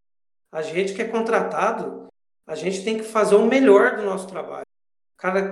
a 0.53 0.63
gente 0.63 0.95
que 0.95 1.03
é 1.03 1.09
contratado, 1.09 2.07
a 2.47 2.55
gente 2.55 2.85
tem 2.85 2.97
que 2.97 3.05
fazer 3.05 3.35
o 3.35 3.47
melhor 3.47 3.97
do 3.97 4.03
nosso 4.03 4.29
trabalho. 4.29 4.67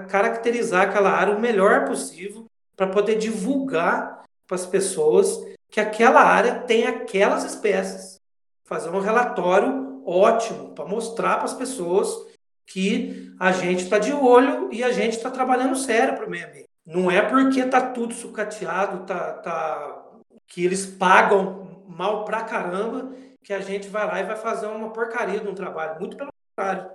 Caracterizar 0.08 0.88
aquela 0.88 1.10
área 1.10 1.34
o 1.34 1.40
melhor 1.40 1.86
possível 1.86 2.49
para 2.80 2.86
poder 2.86 3.16
divulgar 3.16 4.22
para 4.48 4.54
as 4.54 4.64
pessoas 4.64 5.38
que 5.70 5.78
aquela 5.78 6.22
área 6.22 6.60
tem 6.60 6.86
aquelas 6.86 7.44
espécies. 7.44 8.18
Fazer 8.64 8.88
um 8.88 9.00
relatório 9.00 10.02
ótimo 10.06 10.74
para 10.74 10.86
mostrar 10.86 11.36
para 11.36 11.44
as 11.44 11.52
pessoas 11.52 12.08
que 12.66 13.34
a 13.38 13.52
gente 13.52 13.82
está 13.82 13.98
de 13.98 14.14
olho 14.14 14.72
e 14.72 14.82
a 14.82 14.90
gente 14.92 15.14
está 15.14 15.30
trabalhando 15.30 15.76
sério 15.76 16.16
para 16.16 16.26
o 16.26 16.30
meio 16.30 16.48
ambiente. 16.48 16.70
Não 16.86 17.10
é 17.10 17.20
porque 17.20 17.60
está 17.60 17.82
tudo 17.82 18.14
sucateado, 18.14 19.04
tá, 19.04 19.34
tá, 19.34 20.02
que 20.48 20.64
eles 20.64 20.86
pagam 20.86 21.84
mal 21.86 22.24
pra 22.24 22.44
caramba, 22.44 23.12
que 23.44 23.52
a 23.52 23.60
gente 23.60 23.90
vai 23.90 24.06
lá 24.06 24.20
e 24.20 24.24
vai 24.24 24.36
fazer 24.36 24.68
uma 24.68 24.90
porcaria 24.90 25.40
de 25.40 25.48
um 25.48 25.54
trabalho. 25.54 26.00
Muito 26.00 26.16
pelo 26.16 26.30
contrário. 26.56 26.90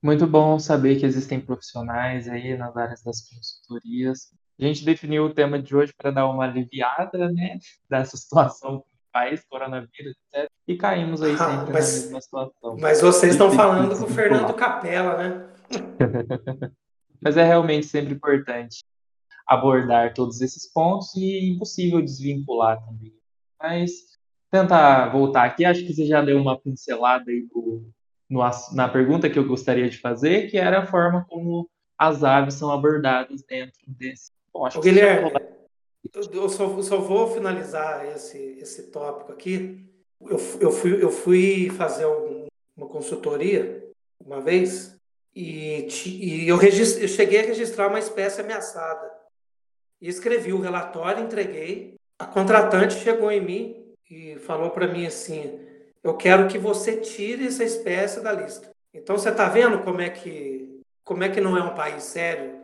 Muito 0.00 0.28
bom 0.28 0.60
saber 0.60 0.94
que 0.94 1.04
existem 1.04 1.40
profissionais 1.40 2.28
aí 2.28 2.56
nas 2.56 2.76
áreas 2.76 3.02
das 3.02 3.28
consultorias 3.28 4.32
a 4.58 4.64
gente 4.64 4.84
definiu 4.84 5.24
o 5.24 5.34
tema 5.34 5.60
de 5.60 5.74
hoje 5.74 5.92
para 5.96 6.10
dar 6.10 6.28
uma 6.28 6.44
aliviada, 6.44 7.30
né, 7.30 7.58
dessa 7.88 8.16
situação 8.16 8.76
do 8.76 8.84
país, 9.12 9.44
coronavírus, 9.48 10.14
etc. 10.32 10.50
E 10.66 10.76
caímos 10.76 11.22
aí 11.22 11.34
ah, 11.34 11.38
sempre 11.38 11.70
ah, 11.70 11.72
mas, 11.72 11.94
na 11.94 12.02
mesma 12.02 12.20
situação. 12.20 12.76
Mas 12.80 13.00
vocês 13.00 13.32
estão 13.32 13.50
falando 13.52 13.96
com 13.96 14.04
o 14.04 14.08
Fernando 14.08 14.54
Capella, 14.54 15.16
né? 15.16 15.48
mas 17.20 17.36
é 17.36 17.44
realmente 17.44 17.86
sempre 17.86 18.14
importante 18.14 18.84
abordar 19.46 20.14
todos 20.14 20.40
esses 20.40 20.70
pontos 20.72 21.14
e 21.16 21.52
impossível 21.52 22.00
desvincular 22.02 22.82
também. 22.84 23.14
Mas 23.60 23.90
tentar 24.50 25.08
voltar 25.08 25.44
aqui, 25.44 25.64
acho 25.64 25.84
que 25.84 25.92
você 25.92 26.06
já 26.06 26.22
deu 26.22 26.40
uma 26.40 26.58
pincelada 26.58 27.30
aí 27.30 27.46
do, 27.52 27.90
no, 28.28 28.40
na 28.72 28.88
pergunta 28.88 29.28
que 29.28 29.38
eu 29.38 29.46
gostaria 29.46 29.88
de 29.88 29.98
fazer, 29.98 30.50
que 30.50 30.56
era 30.56 30.80
a 30.80 30.86
forma 30.86 31.24
como 31.28 31.68
as 31.98 32.24
aves 32.24 32.54
são 32.54 32.70
abordadas 32.70 33.42
dentro 33.42 33.80
desse 33.86 34.32
Bom, 34.54 34.64
acho 34.64 34.78
Ô, 34.78 34.82
Guilherme, 34.82 35.32
eu 36.32 36.48
só, 36.48 36.80
só, 36.80 36.98
vou 36.98 37.28
finalizar 37.34 38.06
esse, 38.14 38.38
esse 38.60 38.84
tópico 38.84 39.32
aqui. 39.32 39.84
Eu, 40.20 40.38
eu, 40.60 40.70
fui, 40.70 41.02
eu 41.02 41.10
fui 41.10 41.70
fazer 41.70 42.06
um, 42.06 42.46
uma 42.76 42.86
consultoria 42.86 43.84
uma 44.24 44.40
vez 44.40 44.96
e, 45.34 45.88
e 46.06 46.48
eu, 46.48 46.56
eu 46.62 47.08
cheguei 47.08 47.40
a 47.40 47.46
registrar 47.46 47.88
uma 47.88 47.98
espécie 47.98 48.40
ameaçada. 48.40 49.10
E 50.00 50.08
escrevi 50.08 50.52
o 50.52 50.60
relatório, 50.60 51.24
entreguei. 51.24 51.96
A 52.18 52.26
contratante 52.26 52.94
chegou 52.94 53.32
em 53.32 53.40
mim 53.40 53.94
e 54.08 54.36
falou 54.36 54.70
para 54.70 54.86
mim 54.86 55.04
assim: 55.04 55.58
Eu 56.02 56.16
quero 56.16 56.46
que 56.46 56.58
você 56.58 56.96
tire 56.98 57.46
essa 57.46 57.64
espécie 57.64 58.20
da 58.20 58.32
lista. 58.32 58.70
Então 58.92 59.18
você 59.18 59.30
está 59.30 59.48
vendo 59.48 59.82
como 59.82 60.00
é 60.00 60.10
que 60.10 60.80
como 61.02 61.24
é 61.24 61.28
que 61.28 61.40
não 61.40 61.56
é 61.56 61.62
um 61.62 61.74
país 61.74 62.04
sério? 62.04 62.63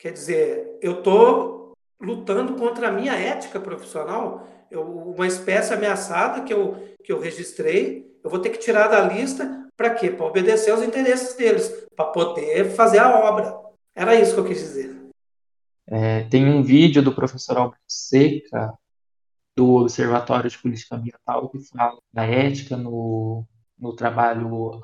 Quer 0.00 0.12
dizer, 0.12 0.78
eu 0.80 1.00
estou 1.00 1.74
lutando 2.00 2.54
contra 2.54 2.88
a 2.88 2.90
minha 2.90 3.12
ética 3.12 3.60
profissional. 3.60 4.48
Eu, 4.70 4.80
uma 4.82 5.26
espécie 5.26 5.74
ameaçada 5.74 6.42
que 6.42 6.54
eu, 6.54 6.96
que 7.04 7.12
eu 7.12 7.20
registrei, 7.20 8.10
eu 8.24 8.30
vou 8.30 8.38
ter 8.38 8.48
que 8.48 8.58
tirar 8.58 8.88
da 8.88 9.02
lista 9.02 9.68
para 9.76 9.94
quê? 9.94 10.10
Para 10.10 10.24
obedecer 10.24 10.70
aos 10.70 10.82
interesses 10.82 11.36
deles, 11.36 11.86
para 11.94 12.06
poder 12.06 12.70
fazer 12.70 12.98
a 12.98 13.14
obra. 13.14 13.54
Era 13.94 14.14
isso 14.14 14.32
que 14.32 14.40
eu 14.40 14.46
quis 14.46 14.60
dizer. 14.60 14.96
É, 15.86 16.22
tem 16.30 16.48
um 16.48 16.62
vídeo 16.62 17.02
do 17.02 17.14
professor 17.14 17.58
Alberto 17.58 17.84
Seca, 17.86 18.72
do 19.54 19.82
Observatório 19.82 20.48
de 20.48 20.56
Política 20.56 20.96
Ambiental, 20.96 21.50
que 21.50 21.58
fala 21.58 21.98
da 22.10 22.24
ética 22.24 22.74
no, 22.74 23.44
no 23.78 23.94
trabalho, 23.94 24.80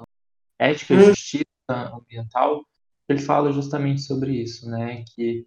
ética 0.59 0.93
e 0.93 0.97
hum. 0.99 1.05
justiça 1.05 1.47
ambiental, 1.69 2.67
ele 3.09 3.21
fala 3.21 3.53
justamente 3.53 4.03
sobre 4.03 4.33
isso, 4.43 4.69
né? 4.69 5.05
Que 5.15 5.47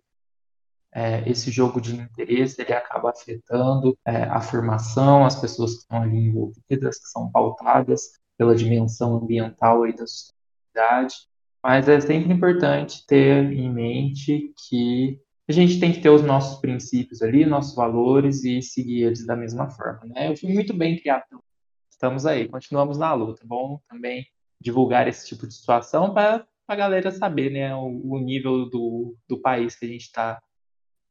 é, 0.91 1.30
esse 1.30 1.52
jogo 1.52 1.80
de 1.80 1.95
interesse 1.95 2.62
ele 2.62 2.74
acaba 2.74 3.12
afetando 3.12 3.98
é, 4.06 4.24
a 4.24 4.41
formação, 4.41 5.26
as 5.26 5.39
pessoas 5.39 5.74
que 5.74 5.80
estão 5.82 6.02
ali 6.02 6.17
envolvidas, 6.17 7.00
que 7.00 7.08
são 7.08 7.32
pautadas 7.32 8.12
pela 8.38 8.56
dimensão 8.56 9.17
ambiental 9.17 9.86
e 9.88 9.93
da 9.93 10.08
sustentabilidade. 10.08 11.15
Mas 11.62 11.89
é 11.89 12.00
sempre 12.00 12.34
importante 12.34 13.06
ter 13.06 13.52
em 13.52 13.72
mente 13.72 14.54
que 14.67 15.22
a 15.48 15.52
gente 15.52 15.80
tem 15.80 15.91
que 15.91 16.00
ter 16.00 16.10
os 16.10 16.22
nossos 16.22 16.62
princípios 16.62 17.22
ali, 17.22 17.45
nossos 17.45 17.76
valores 17.76 18.43
e 18.43 18.62
seguir 18.62 19.04
eles 19.04 19.26
da 19.26 19.36
mesma 19.36 19.69
forma. 19.69 20.06
Né? 20.06 20.30
Eu 20.30 20.38
fui 20.38 20.54
muito 20.54 20.74
bem 20.74 20.98
criado. 20.98 21.43
Estamos 21.89 22.26
aí, 22.26 22.48
continuamos 22.48 22.98
na 22.98 23.13
luta. 23.13 23.41
Bom 23.45 23.80
também 23.89 24.26
divulgar 24.62 25.08
esse 25.08 25.28
tipo 25.28 25.45
de 25.48 25.54
situação 25.54 26.13
para 26.13 26.45
a 26.69 26.75
galera 26.75 27.12
saber, 27.12 27.49
né, 27.49 27.75
o, 27.75 28.13
o 28.13 28.19
nível 28.19 28.69
do, 28.69 29.15
do 29.27 29.41
país 29.41 29.75
que 29.75 29.86
a 29.86 29.89
gente 29.89 30.03
está 30.03 30.39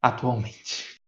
atualmente. 0.00 1.00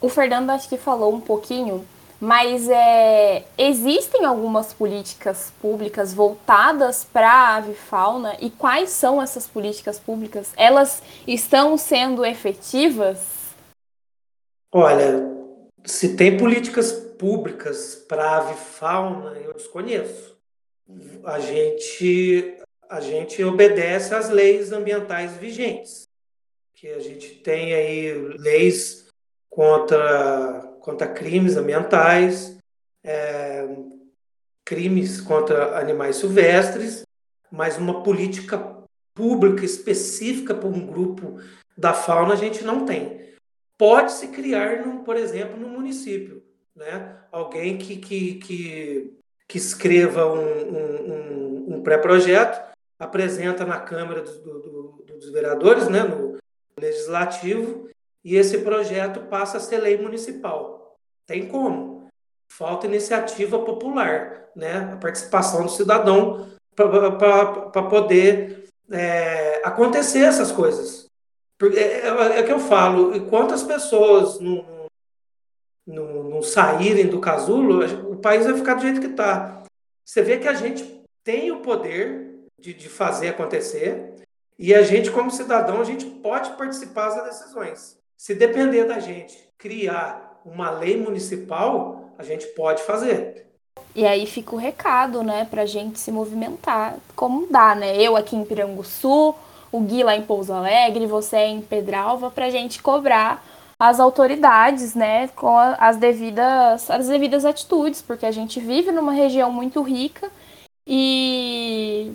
O 0.00 0.08
Fernando 0.08 0.50
acho 0.50 0.68
que 0.68 0.76
falou 0.76 1.14
um 1.14 1.20
pouquinho, 1.20 1.86
mas 2.20 2.68
é, 2.68 3.44
existem 3.56 4.24
algumas 4.24 4.74
políticas 4.74 5.52
públicas 5.62 6.12
voltadas 6.12 7.04
para 7.04 7.30
a 7.30 7.56
avifauna 7.56 8.36
e 8.40 8.50
quais 8.50 8.90
são 8.90 9.22
essas 9.22 9.46
políticas 9.46 10.00
públicas? 10.00 10.52
Elas 10.56 11.00
estão 11.24 11.76
sendo 11.76 12.24
efetivas? 12.24 13.54
Olha, 14.72 15.30
se 15.84 16.16
tem 16.16 16.36
políticas 16.36 16.90
públicas 16.90 17.94
para 18.08 18.24
a 18.24 18.38
avifauna, 18.38 19.38
eu 19.38 19.54
desconheço. 19.54 20.36
A 21.24 21.38
gente 21.38 22.58
a 22.92 23.00
gente 23.00 23.42
obedece 23.42 24.14
às 24.14 24.28
leis 24.28 24.70
ambientais 24.70 25.34
vigentes, 25.38 26.06
que 26.74 26.88
a 26.88 26.98
gente 26.98 27.36
tem 27.36 27.72
aí 27.72 28.12
leis 28.36 29.08
contra 29.48 30.68
contra 30.78 31.06
crimes 31.06 31.56
ambientais, 31.56 32.58
é, 33.02 33.66
crimes 34.62 35.22
contra 35.22 35.78
animais 35.78 36.16
silvestres, 36.16 37.02
mas 37.50 37.78
uma 37.78 38.02
política 38.02 38.58
pública 39.14 39.64
específica 39.64 40.54
para 40.54 40.68
um 40.68 40.86
grupo 40.86 41.40
da 41.74 41.94
fauna 41.94 42.34
a 42.34 42.36
gente 42.36 42.62
não 42.62 42.84
tem. 42.84 43.32
Pode-se 43.78 44.28
criar, 44.28 44.84
no, 44.84 45.02
por 45.02 45.16
exemplo, 45.16 45.56
no 45.56 45.68
município, 45.68 46.42
né? 46.76 47.16
alguém 47.30 47.78
que, 47.78 47.96
que, 47.96 48.34
que, 48.34 49.18
que 49.48 49.56
escreva 49.56 50.26
um, 50.26 50.40
um, 50.40 51.74
um 51.76 51.82
pré-projeto, 51.82 52.71
apresenta 53.02 53.64
na 53.64 53.80
Câmara 53.80 54.22
do, 54.22 54.60
do, 54.60 55.04
dos 55.06 55.30
Vereadores, 55.30 55.88
né? 55.88 56.04
no 56.04 56.38
Legislativo, 56.78 57.88
e 58.24 58.36
esse 58.36 58.58
projeto 58.58 59.22
passa 59.22 59.56
a 59.56 59.60
ser 59.60 59.78
lei 59.78 60.00
municipal. 60.00 60.96
Tem 61.26 61.48
como. 61.48 62.06
Falta 62.48 62.86
iniciativa 62.86 63.58
popular, 63.58 64.48
né? 64.54 64.92
a 64.92 64.96
participação 64.96 65.64
do 65.64 65.70
cidadão 65.70 66.48
para 66.76 67.82
poder 67.82 68.68
é, 68.90 69.60
acontecer 69.64 70.20
essas 70.20 70.52
coisas. 70.52 71.06
Porque 71.58 71.78
é, 71.78 72.06
é, 72.06 72.38
é 72.38 72.42
que 72.42 72.52
eu 72.52 72.60
falo, 72.60 73.16
enquanto 73.16 73.52
as 73.52 73.64
pessoas 73.64 74.38
não, 74.38 74.88
não, 75.84 76.22
não 76.24 76.42
saírem 76.42 77.08
do 77.08 77.18
casulo, 77.18 77.84
o 78.10 78.16
país 78.16 78.46
vai 78.46 78.54
ficar 78.54 78.74
do 78.74 78.82
jeito 78.82 79.00
que 79.00 79.08
está. 79.08 79.64
Você 80.04 80.22
vê 80.22 80.38
que 80.38 80.48
a 80.48 80.54
gente 80.54 81.02
tem 81.24 81.50
o 81.50 81.60
poder 81.60 82.31
de, 82.62 82.72
de 82.72 82.88
fazer 82.88 83.28
acontecer 83.28 84.12
e 84.58 84.72
a 84.72 84.82
gente, 84.82 85.10
como 85.10 85.28
cidadão, 85.28 85.80
a 85.80 85.84
gente 85.84 86.04
pode 86.06 86.50
participar 86.50 87.10
das 87.10 87.24
decisões. 87.24 87.98
Se 88.16 88.32
depender 88.32 88.84
da 88.84 89.00
gente 89.00 89.36
criar 89.58 90.40
uma 90.44 90.70
lei 90.70 90.96
municipal, 90.96 92.10
a 92.16 92.22
gente 92.22 92.46
pode 92.48 92.82
fazer. 92.84 93.48
E 93.92 94.06
aí 94.06 94.24
fica 94.24 94.54
o 94.54 94.58
recado, 94.58 95.24
né, 95.24 95.46
pra 95.50 95.66
gente 95.66 95.98
se 95.98 96.12
movimentar 96.12 96.96
como 97.16 97.48
dá, 97.50 97.74
né? 97.74 98.00
Eu 98.00 98.16
aqui 98.16 98.36
em 98.36 98.44
Piranguçu, 98.44 99.34
o 99.72 99.80
Gui 99.80 100.04
lá 100.04 100.14
em 100.14 100.22
Pouso 100.22 100.52
Alegre, 100.52 101.06
você 101.06 101.38
em 101.38 101.60
Pedralva, 101.60 102.30
pra 102.30 102.48
gente 102.48 102.80
cobrar 102.80 103.44
as 103.80 103.98
autoridades, 103.98 104.94
né, 104.94 105.26
com 105.34 105.58
as 105.58 105.96
devidas, 105.96 106.88
as 106.88 107.08
devidas 107.08 107.44
atitudes, 107.44 108.00
porque 108.00 108.26
a 108.26 108.30
gente 108.30 108.60
vive 108.60 108.92
numa 108.92 109.12
região 109.12 109.50
muito 109.50 109.82
rica 109.82 110.30
e 110.86 112.12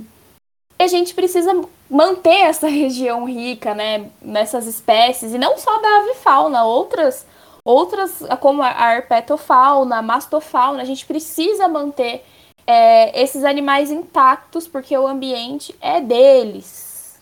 a 0.79 0.87
gente 0.87 1.13
precisa 1.13 1.51
manter 1.89 2.41
essa 2.41 2.67
região 2.69 3.25
rica, 3.25 3.73
né, 3.73 4.09
nessas 4.21 4.65
espécies, 4.67 5.33
e 5.33 5.37
não 5.37 5.57
só 5.57 5.81
da 5.81 5.97
avifauna, 5.99 6.63
outras 6.63 7.25
Outras, 7.67 8.23
como 8.39 8.63
a 8.63 8.93
herpetofauna, 8.93 9.97
a 9.97 10.01
mastofauna, 10.01 10.81
a 10.81 10.85
gente 10.85 11.05
precisa 11.05 11.67
manter 11.67 12.23
é, 12.65 13.21
esses 13.21 13.43
animais 13.43 13.91
intactos 13.91 14.65
porque 14.65 14.97
o 14.97 15.05
ambiente 15.05 15.75
é 15.81 15.99
deles. 15.99 17.19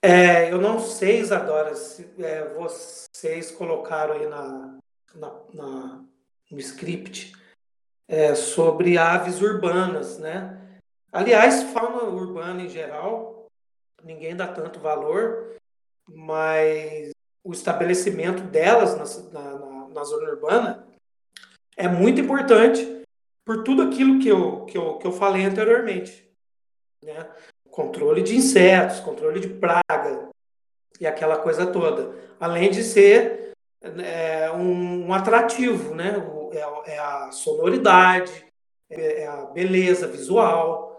É, 0.00 0.52
eu 0.52 0.60
não 0.60 0.78
sei, 0.78 1.18
Isadora, 1.18 1.74
se 1.74 2.08
é, 2.20 2.48
vocês 2.54 3.50
colocaram 3.50 4.14
aí 4.14 4.28
na, 4.28 4.78
na, 5.12 5.32
na 5.52 6.00
no 6.48 6.60
script 6.60 7.32
é, 8.06 8.36
sobre 8.36 8.96
aves 8.96 9.42
urbanas, 9.42 10.20
né? 10.20 10.59
Aliás, 11.12 11.64
fauna 11.64 12.04
urbana 12.04 12.62
em 12.62 12.68
geral, 12.68 13.46
ninguém 14.02 14.36
dá 14.36 14.46
tanto 14.46 14.78
valor, 14.78 15.56
mas 16.08 17.10
o 17.42 17.52
estabelecimento 17.52 18.42
delas 18.42 18.94
na, 19.32 19.40
na, 19.40 19.88
na 19.88 20.04
zona 20.04 20.30
urbana 20.30 20.86
é 21.76 21.88
muito 21.88 22.20
importante 22.20 23.04
por 23.44 23.64
tudo 23.64 23.82
aquilo 23.82 24.18
que 24.18 24.28
eu, 24.28 24.64
que 24.66 24.78
eu, 24.78 24.98
que 24.98 25.06
eu 25.06 25.12
falei 25.12 25.44
anteriormente. 25.44 26.28
Né? 27.02 27.28
Controle 27.70 28.22
de 28.22 28.36
insetos, 28.36 29.00
controle 29.00 29.40
de 29.40 29.48
praga 29.48 30.28
e 31.00 31.06
aquela 31.06 31.38
coisa 31.38 31.66
toda. 31.66 32.14
Além 32.38 32.70
de 32.70 32.84
ser 32.84 33.52
é, 33.82 34.50
um, 34.52 35.08
um, 35.08 35.14
atrativo, 35.14 35.94
né? 35.94 36.14
é, 36.52 36.92
é 36.94 36.98
a 36.98 37.32
sonoridade, 37.32 38.46
é, 38.90 39.22
é, 39.22 39.26
a 39.26 39.46
beleza 39.46 40.06
visual, 40.06 40.89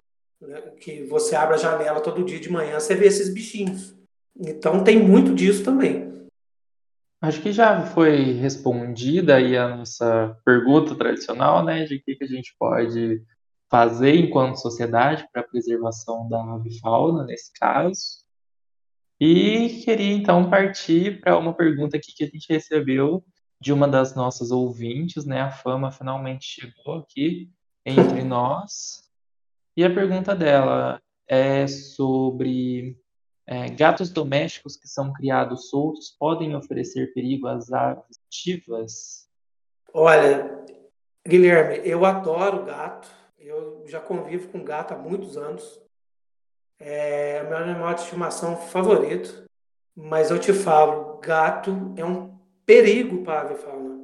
né? 0.41 0.61
que 0.79 1.03
você 1.03 1.35
abre 1.35 1.55
a 1.55 1.57
janela 1.57 2.01
todo 2.01 2.25
dia 2.25 2.39
de 2.39 2.49
manhã, 2.49 2.79
você 2.79 2.95
vê 2.95 3.07
esses 3.07 3.33
bichinhos. 3.33 3.95
Então 4.35 4.83
tem 4.83 4.99
muito 4.99 5.33
disso 5.33 5.63
também. 5.63 6.11
Acho 7.21 7.41
que 7.41 7.51
já 7.51 7.85
foi 7.85 8.33
respondida 8.33 9.35
aí 9.35 9.55
a 9.55 9.77
nossa 9.77 10.35
pergunta 10.43 10.95
tradicional, 10.95 11.63
né, 11.63 11.85
de 11.85 11.97
o 11.97 12.03
que, 12.03 12.15
que 12.15 12.23
a 12.23 12.27
gente 12.27 12.55
pode 12.57 13.21
fazer 13.69 14.15
enquanto 14.15 14.59
sociedade 14.59 15.27
para 15.31 15.41
a 15.41 15.47
preservação 15.47 16.27
da 16.27 16.43
avifauna, 16.55 17.23
nesse 17.23 17.53
caso. 17.53 18.21
E 19.19 19.83
queria 19.85 20.13
então 20.13 20.49
partir 20.49 21.21
para 21.21 21.37
uma 21.37 21.53
pergunta 21.53 21.95
aqui 21.95 22.11
que 22.11 22.23
a 22.23 22.27
gente 22.27 22.51
recebeu 22.51 23.23
de 23.61 23.71
uma 23.71 23.87
das 23.87 24.15
nossas 24.15 24.49
ouvintes, 24.49 25.23
né? 25.23 25.41
A 25.41 25.51
fama 25.51 25.91
finalmente 25.91 26.43
chegou 26.43 26.95
aqui 26.95 27.51
entre 27.85 28.23
nós. 28.23 29.10
E 29.75 29.83
a 29.85 29.93
pergunta 29.93 30.35
dela 30.35 31.01
é 31.27 31.65
sobre 31.65 32.97
é, 33.47 33.69
gatos 33.69 34.09
domésticos 34.09 34.75
que 34.75 34.87
são 34.87 35.13
criados 35.13 35.69
soltos 35.69 36.15
podem 36.19 36.55
oferecer 36.55 37.13
perigo 37.13 37.47
às 37.47 37.71
aves 37.71 38.19
ativas? 38.27 39.29
Olha, 39.93 40.65
Guilherme, 41.27 41.87
eu 41.87 42.05
adoro 42.05 42.65
gato. 42.65 43.09
Eu 43.39 43.83
já 43.87 43.99
convivo 43.99 44.49
com 44.49 44.63
gato 44.63 44.93
há 44.93 44.97
muitos 44.97 45.37
anos. 45.37 45.79
É 46.79 47.41
o 47.45 47.49
meu 47.49 47.57
animal 47.57 47.93
de 47.93 48.01
estimação 48.01 48.57
favorito. 48.57 49.43
Mas 49.95 50.31
eu 50.31 50.39
te 50.39 50.53
falo, 50.53 51.17
gato 51.19 51.93
é 51.95 52.05
um 52.05 52.37
perigo 52.65 53.23
para 53.23 53.39
a 53.39 53.41
avifauna. 53.43 54.01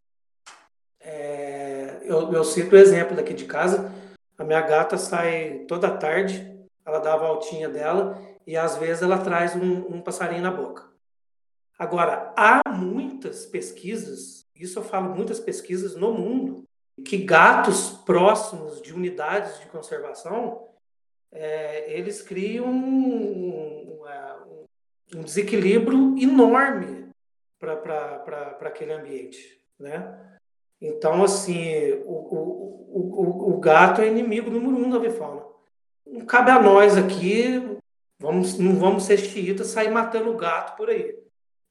É, 1.00 2.00
eu, 2.04 2.32
eu 2.34 2.44
cito 2.44 2.76
o 2.76 2.78
exemplo 2.78 3.16
daqui 3.16 3.34
de 3.34 3.46
casa. 3.46 3.92
A 4.38 4.44
minha 4.44 4.62
gata 4.62 4.98
sai 4.98 5.66
toda 5.68 5.98
tarde, 5.98 6.56
ela 6.86 7.00
dá 7.00 7.14
a 7.14 7.18
voltinha 7.18 7.68
dela 7.68 8.22
e 8.46 8.56
às 8.56 8.78
vezes 8.78 9.02
ela 9.02 9.18
traz 9.18 9.56
um, 9.56 9.96
um 9.96 10.02
passarinho 10.02 10.42
na 10.42 10.52
boca. 10.52 10.86
Agora, 11.78 12.34
há 12.36 12.62
muitas 12.70 13.46
pesquisas, 13.46 14.46
isso 14.56 14.80
eu 14.80 14.84
falo 14.84 15.14
muitas 15.14 15.40
pesquisas 15.40 15.96
no 15.96 16.14
mundo, 16.14 16.64
que 17.06 17.18
gatos 17.18 17.92
próximos 18.06 18.82
de 18.82 18.94
unidades 18.94 19.60
de 19.60 19.68
conservação, 19.68 20.68
é, 21.32 21.92
eles 21.92 22.22
criam 22.22 22.66
um, 22.66 24.02
um, 24.02 24.66
um 25.16 25.22
desequilíbrio 25.22 26.18
enorme 26.18 27.10
para 27.60 28.58
aquele 28.62 28.94
ambiente, 28.94 29.62
né? 29.80 30.38
Então, 30.82 31.24
assim, 31.24 31.94
o, 32.06 32.14
o, 32.14 32.94
o, 32.94 33.54
o, 33.54 33.60
gato 33.60 34.02
é 34.02 34.08
inimigo 34.08 34.50
número 34.50 34.76
um 34.76 34.90
da 34.90 34.98
avifauna. 34.98 35.42
Não 36.06 36.26
cabe 36.26 36.52
a 36.52 36.62
nós 36.62 36.96
aqui 36.96 37.78
Vamos, 38.20 38.58
não 38.58 38.76
vamos 38.76 39.04
ser 39.04 39.18
xiitas 39.18 39.68
sair 39.68 39.92
matando 39.92 40.36
gato 40.36 40.76
por 40.76 40.90
aí. 40.90 41.16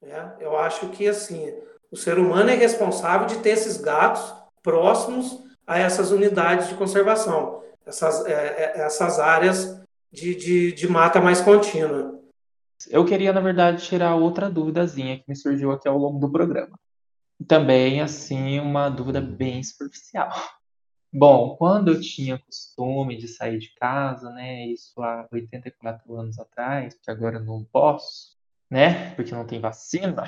Né? 0.01 0.33
Eu 0.39 0.57
acho 0.57 0.89
que 0.89 1.07
assim 1.07 1.53
o 1.91 1.97
ser 1.97 2.17
humano 2.17 2.49
é 2.49 2.55
responsável 2.55 3.27
de 3.27 3.37
ter 3.39 3.51
esses 3.51 3.77
gatos 3.77 4.33
próximos 4.63 5.43
a 5.65 5.77
essas 5.77 6.11
unidades 6.11 6.69
de 6.69 6.75
conservação, 6.75 7.63
essas, 7.85 8.25
é, 8.25 8.31
é, 8.31 8.81
essas 8.81 9.19
áreas 9.19 9.81
de, 10.11 10.35
de, 10.35 10.71
de 10.71 10.87
mata 10.87 11.19
mais 11.19 11.41
contínua. 11.41 12.17
Eu 12.89 13.03
queria, 13.05 13.33
na 13.33 13.41
verdade, 13.41 13.83
tirar 13.83 14.15
outra 14.15 14.49
duvidazinha 14.49 15.17
que 15.17 15.23
me 15.27 15.35
surgiu 15.35 15.71
aqui 15.71 15.87
ao 15.87 15.97
longo 15.97 16.19
do 16.19 16.31
programa. 16.31 16.77
Também, 17.45 18.01
assim, 18.01 18.59
uma 18.59 18.89
dúvida 18.89 19.21
bem 19.21 19.61
superficial. 19.61 20.29
Bom, 21.13 21.55
quando 21.55 21.89
eu 21.89 22.01
tinha 22.01 22.37
costume 22.39 23.17
de 23.17 23.27
sair 23.27 23.59
de 23.59 23.73
casa, 23.75 24.29
né, 24.31 24.67
isso 24.67 25.01
há 25.01 25.27
84 25.31 26.15
anos 26.15 26.37
atrás, 26.37 26.95
que 27.01 27.09
agora 27.09 27.37
eu 27.37 27.43
não 27.45 27.63
posso, 27.63 28.35
né, 28.69 29.13
porque 29.15 29.31
não 29.31 29.45
tem 29.45 29.59
vacina. 29.59 30.23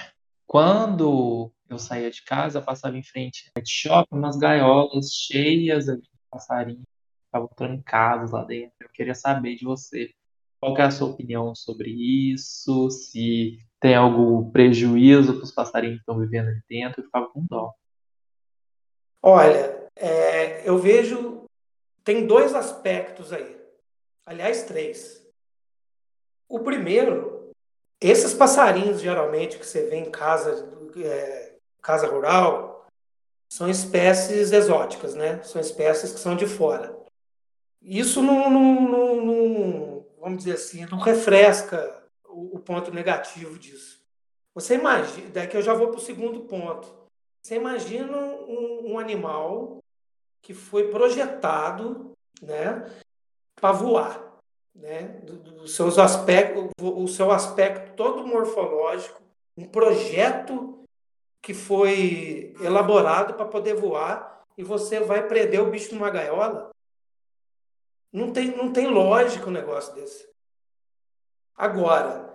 Quando 0.48 1.52
eu 1.70 1.78
saía 1.78 2.10
de 2.10 2.24
casa, 2.24 2.60
eu 2.60 2.64
passava 2.64 2.98
em 2.98 3.04
frente 3.04 3.52
ao 3.56 3.64
shopping, 3.66 4.16
umas 4.16 4.38
gaiolas 4.38 5.12
cheias 5.12 5.86
de 5.86 6.10
passarinhos, 6.32 6.86
estavam 7.26 7.50
trancados 7.50 8.32
lá 8.32 8.44
dentro. 8.44 8.76
Eu 8.82 8.90
queria 8.90 9.14
saber 9.14 9.56
de 9.56 9.66
você, 9.66 10.12
qual 10.60 10.78
é 10.78 10.84
a 10.84 10.92
sua 10.92 11.10
opinião 11.10 11.54
sobre 11.54 11.92
isso, 11.92 12.90
se 12.90 13.60
tem 13.80 13.96
algum 13.96 14.50
prejuízo 14.52 15.36
para 15.36 15.44
os 15.44 15.52
passarinhos 15.52 15.98
que 15.98 16.02
estão 16.02 16.20
vivendo 16.20 16.48
ali 16.48 16.62
dentro, 16.70 17.02
eu 17.02 17.06
ficava 17.06 17.28
com 17.28 17.46
dó. 17.50 17.74
Olha, 19.22 19.88
é, 19.96 20.68
eu 20.68 20.78
vejo 20.78 21.40
tem 22.04 22.26
dois 22.26 22.56
aspectos 22.56 23.32
aí. 23.32 23.56
Aliás, 24.26 24.64
três. 24.64 25.24
O 26.48 26.60
primeiro, 26.60 27.52
esses 28.02 28.34
passarinhos 28.34 29.00
geralmente 29.00 29.60
que 29.60 29.66
você 29.66 29.86
vê 29.86 29.98
em 29.98 30.10
casa, 30.10 30.68
é, 30.98 31.54
casa 31.82 32.08
rural, 32.08 32.88
são 33.48 33.70
espécies 33.70 34.52
exóticas, 34.52 35.14
né? 35.14 35.42
São 35.44 35.62
espécies 35.62 36.12
que 36.12 36.20
são 36.20 36.36
de 36.36 36.48
fora. 36.48 36.98
Isso 37.80 38.24
não, 38.24 38.50
não, 38.50 38.82
não, 38.82 39.26
não 39.26 40.06
vamos 40.20 40.40
dizer 40.40 40.54
assim, 40.54 40.86
não 40.88 40.98
refresca 40.98 41.99
ponto 42.70 42.94
negativo 42.94 43.58
disso. 43.58 44.00
Você 44.54 44.76
imagina, 44.76 45.28
daqui 45.32 45.58
eu 45.58 45.62
já 45.64 45.74
vou 45.74 45.88
para 45.88 45.98
o 45.98 46.02
segundo 46.02 46.42
ponto. 46.42 46.88
Você 47.42 47.56
imagina 47.56 48.16
um, 48.16 48.92
um 48.92 49.00
animal 49.00 49.84
que 50.40 50.54
foi 50.54 50.92
projetado, 50.92 52.12
né, 52.40 52.88
para 53.56 53.72
voar, 53.72 54.38
né, 54.76 55.02
dos 55.24 55.74
seus 55.74 55.98
aspectos, 55.98 56.70
o 56.80 57.08
seu 57.08 57.32
aspecto 57.32 57.96
todo 57.96 58.28
morfológico, 58.28 59.20
um 59.58 59.66
projeto 59.66 60.84
que 61.42 61.56
foi 61.56 62.54
elaborado 62.62 63.34
para 63.34 63.46
poder 63.46 63.74
voar 63.74 64.44
e 64.56 64.64
você 64.64 65.00
vai 65.00 65.28
prender 65.28 65.60
o 65.60 65.72
bicho 65.72 65.96
numa 65.96 66.12
gaiola? 66.12 66.70
Não 68.14 68.32
tem, 68.32 68.56
não 68.56 68.72
tem 68.72 68.86
lógica 68.86 69.48
um 69.48 69.52
negócio 69.52 69.96
desse. 69.96 70.30
Agora, 71.56 72.29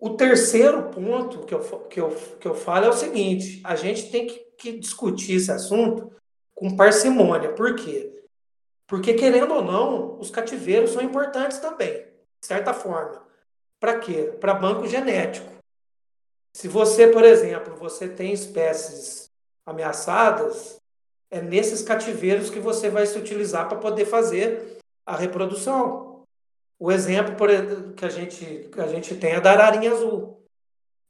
o 0.00 0.10
terceiro 0.16 0.84
ponto 0.84 1.44
que 1.44 1.54
eu, 1.54 1.60
que 1.60 2.00
eu, 2.00 2.10
que 2.40 2.48
eu 2.48 2.54
falo 2.54 2.86
é 2.86 2.88
o 2.88 2.94
seguinte: 2.94 3.60
a 3.62 3.76
gente 3.76 4.10
tem 4.10 4.26
que, 4.26 4.38
que 4.56 4.78
discutir 4.78 5.34
esse 5.34 5.52
assunto 5.52 6.10
com 6.54 6.74
parcimônia. 6.74 7.52
Por 7.52 7.76
quê? 7.76 8.10
Porque, 8.86 9.14
querendo 9.14 9.54
ou 9.54 9.62
não, 9.62 10.18
os 10.18 10.30
cativeiros 10.30 10.90
são 10.90 11.02
importantes 11.02 11.58
também, 11.58 11.92
de 12.40 12.46
certa 12.46 12.72
forma. 12.72 13.22
Para 13.78 13.98
quê? 13.98 14.34
Para 14.40 14.54
banco 14.54 14.86
genético. 14.88 15.48
Se 16.52 16.66
você, 16.66 17.06
por 17.06 17.22
exemplo, 17.22 17.76
você 17.76 18.08
tem 18.08 18.32
espécies 18.32 19.30
ameaçadas, 19.64 20.80
é 21.30 21.40
nesses 21.40 21.82
cativeiros 21.82 22.50
que 22.50 22.58
você 22.58 22.90
vai 22.90 23.06
se 23.06 23.16
utilizar 23.16 23.68
para 23.68 23.78
poder 23.78 24.06
fazer 24.06 24.78
a 25.06 25.14
reprodução. 25.14 26.09
O 26.80 26.90
exemplo 26.90 27.36
por, 27.36 27.50
que, 27.94 28.06
a 28.06 28.08
gente, 28.08 28.70
que 28.72 28.80
a 28.80 28.86
gente 28.86 29.14
tem 29.14 29.32
é 29.32 29.40
da 29.40 29.52
ararinha 29.52 29.92
azul, 29.92 30.42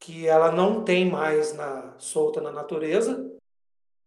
que 0.00 0.26
ela 0.26 0.50
não 0.50 0.82
tem 0.82 1.08
mais 1.08 1.54
na, 1.54 1.94
solta 1.96 2.40
na 2.40 2.50
natureza, 2.50 3.30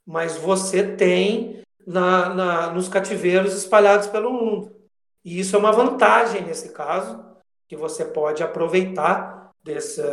mas 0.05 0.35
você 0.35 0.83
tem 0.83 1.63
na, 1.87 2.33
na, 2.33 2.69
nos 2.73 2.89
cativeiros 2.89 3.55
espalhados 3.55 4.07
pelo 4.07 4.33
mundo. 4.33 4.75
E 5.23 5.39
isso 5.39 5.55
é 5.55 5.59
uma 5.59 5.71
vantagem 5.71 6.41
nesse 6.41 6.73
caso, 6.73 7.23
que 7.69 7.77
você 7.77 8.03
pode 8.03 8.43
aproveitar 8.43 9.51
dessa, 9.63 10.03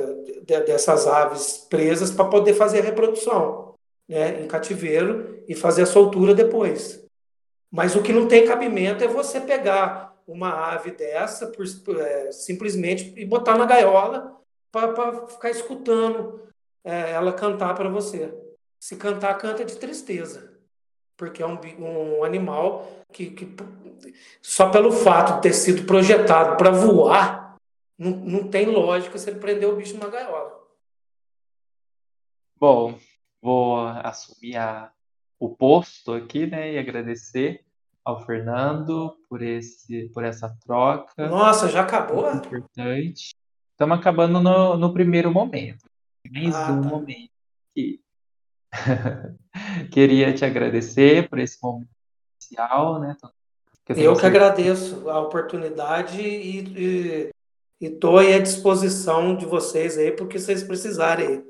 de, 0.44 0.60
dessas 0.60 1.08
aves 1.08 1.66
presas 1.68 2.12
para 2.12 2.26
poder 2.26 2.54
fazer 2.54 2.78
a 2.78 2.84
reprodução 2.84 3.74
né, 4.08 4.40
em 4.40 4.46
cativeiro 4.46 5.42
e 5.48 5.54
fazer 5.56 5.82
a 5.82 5.86
soltura 5.86 6.32
depois. 6.32 7.04
Mas 7.72 7.96
o 7.96 8.02
que 8.02 8.12
não 8.12 8.28
tem 8.28 8.46
cabimento 8.46 9.02
é 9.02 9.08
você 9.08 9.40
pegar 9.40 10.09
uma 10.32 10.50
ave 10.72 10.92
dessa 10.92 11.48
por, 11.48 11.64
é, 12.00 12.30
simplesmente 12.30 13.12
e 13.16 13.24
botar 13.24 13.58
na 13.58 13.66
gaiola 13.66 14.40
para 14.70 15.26
ficar 15.26 15.50
escutando 15.50 16.40
é, 16.84 17.10
ela 17.10 17.32
cantar 17.32 17.74
para 17.74 17.88
você. 17.88 18.32
Se 18.78 18.96
cantar, 18.96 19.36
canta 19.38 19.64
de 19.64 19.76
tristeza. 19.76 20.58
Porque 21.16 21.42
é 21.42 21.46
um, 21.46 21.58
um 21.78 22.24
animal 22.24 22.88
que, 23.12 23.30
que, 23.30 23.54
só 24.40 24.70
pelo 24.70 24.92
fato 24.92 25.36
de 25.36 25.42
ter 25.42 25.52
sido 25.52 25.84
projetado 25.84 26.56
para 26.56 26.70
voar, 26.70 27.56
não, 27.98 28.12
não 28.12 28.48
tem 28.48 28.66
lógica 28.66 29.18
ele 29.26 29.38
prender 29.38 29.68
o 29.68 29.76
bicho 29.76 29.94
numa 29.94 30.08
gaiola. 30.08 30.58
Bom, 32.56 32.98
vou 33.42 33.78
assumir 33.80 34.56
a, 34.56 34.92
o 35.38 35.48
posto 35.48 36.12
aqui, 36.12 36.46
né, 36.46 36.72
e 36.72 36.78
agradecer 36.78 37.64
ao 38.04 38.24
Fernando 38.24 39.16
por 39.28 39.42
esse 39.42 40.08
por 40.12 40.24
essa 40.24 40.48
troca. 40.64 41.28
Nossa, 41.28 41.68
já 41.68 41.82
acabou? 41.82 42.32
Importante. 42.32 43.34
Estamos 43.72 43.98
acabando 43.98 44.40
no, 44.40 44.76
no 44.76 44.92
primeiro 44.92 45.30
momento. 45.32 45.84
Mais 46.30 46.54
ah, 46.54 46.72
um 46.72 46.82
tá. 46.82 46.88
momento 46.88 47.30
aqui. 47.70 48.00
Queria 49.90 50.32
te 50.34 50.44
agradecer 50.44 51.28
por 51.28 51.38
esse 51.38 51.58
momento 51.62 51.88
especial, 52.38 53.00
né? 53.00 53.16
Eu, 53.88 54.14
que 54.14 54.26
agradeço 54.26 55.08
a 55.10 55.18
oportunidade 55.20 56.20
e 56.20 57.30
estou 57.80 58.18
à 58.18 58.38
disposição 58.38 59.34
de 59.34 59.44
vocês 59.46 59.98
aí, 59.98 60.12
porque 60.12 60.38
vocês 60.38 60.62
precisarem. 60.62 61.44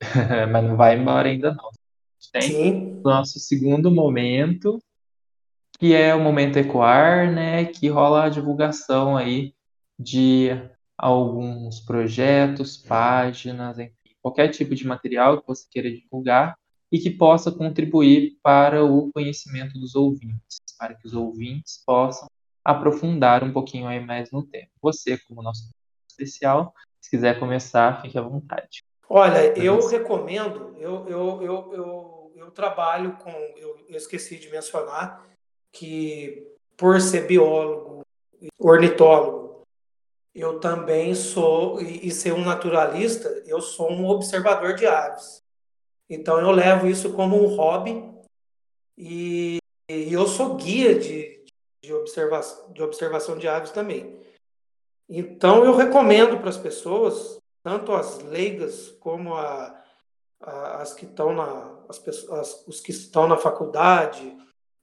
Mas 0.50 0.64
não 0.64 0.76
vai 0.76 0.98
embora 0.98 1.28
ainda 1.28 1.54
não. 1.54 1.70
Tem 2.32 2.42
Sim. 2.42 3.00
nosso 3.04 3.38
segundo 3.38 3.90
momento, 3.90 4.80
que 5.78 5.94
é 5.94 6.14
o 6.14 6.20
momento 6.20 6.58
Ecoar, 6.58 7.32
né? 7.32 7.64
Que 7.66 7.88
rola 7.88 8.24
a 8.24 8.28
divulgação 8.28 9.16
aí 9.16 9.54
de 9.98 10.48
alguns 10.96 11.80
projetos, 11.80 12.76
páginas, 12.76 13.78
enfim 13.78 13.96
qualquer 14.26 14.48
tipo 14.48 14.74
de 14.74 14.84
material 14.84 15.40
que 15.40 15.46
você 15.46 15.64
queira 15.70 15.88
divulgar 15.88 16.58
e 16.90 16.98
que 16.98 17.10
possa 17.10 17.52
contribuir 17.52 18.36
para 18.42 18.84
o 18.84 19.12
conhecimento 19.12 19.78
dos 19.78 19.94
ouvintes, 19.94 20.58
para 20.76 20.94
que 20.94 21.06
os 21.06 21.14
ouvintes 21.14 21.80
possam 21.86 22.26
aprofundar 22.64 23.44
um 23.44 23.52
pouquinho 23.52 23.86
aí 23.86 24.04
mais 24.04 24.32
no 24.32 24.44
tema. 24.44 24.66
Você, 24.82 25.16
como 25.16 25.44
nosso 25.44 25.70
especial, 26.10 26.74
se 27.00 27.08
quiser 27.08 27.38
começar, 27.38 28.02
fique 28.02 28.18
à 28.18 28.22
vontade. 28.22 28.82
Olha, 29.08 29.56
eu 29.56 29.86
recomendo, 29.86 30.74
eu, 30.76 31.08
eu, 31.08 31.42
eu, 31.42 32.32
eu, 32.34 32.50
trabalho 32.50 33.12
com, 33.18 33.30
eu 33.30 33.86
esqueci 33.90 34.40
de 34.40 34.50
mencionar 34.50 35.24
que 35.78 36.46
por 36.76 37.00
ser 37.00 37.26
biólogo, 37.26 38.02
ornitólogo, 38.58 39.62
eu 40.34 40.60
também 40.60 41.14
sou, 41.14 41.80
e, 41.80 42.10
ser 42.10 42.32
um 42.32 42.44
naturalista, 42.44 43.28
eu 43.46 43.60
sou 43.60 43.90
um 43.90 44.06
observador 44.06 44.74
de 44.74 44.86
aves. 44.86 45.42
Então 46.10 46.38
eu 46.38 46.50
levo 46.50 46.86
isso 46.86 47.12
como 47.14 47.42
um 47.42 47.56
hobby 47.56 48.04
e, 48.96 49.58
e 49.88 50.12
eu 50.12 50.26
sou 50.26 50.54
guia 50.54 50.98
de, 50.98 51.42
de, 51.82 51.92
observação, 51.94 52.70
de 52.72 52.82
observação 52.82 53.38
de 53.38 53.48
aves 53.48 53.70
também. 53.70 54.20
Então 55.08 55.64
eu 55.64 55.74
recomendo 55.74 56.38
para 56.38 56.50
as 56.50 56.58
pessoas, 56.58 57.38
tanto 57.62 57.92
as 57.94 58.18
leigas 58.18 58.90
como 59.00 59.34
a, 59.34 59.82
a, 60.40 60.82
as 60.82 60.92
que 60.92 61.06
estão 61.06 61.34
na, 61.34 61.80
as, 61.88 62.06
as, 62.30 62.66
os 62.66 62.80
que 62.80 62.90
estão 62.90 63.26
na 63.26 63.38
faculdade, 63.38 64.36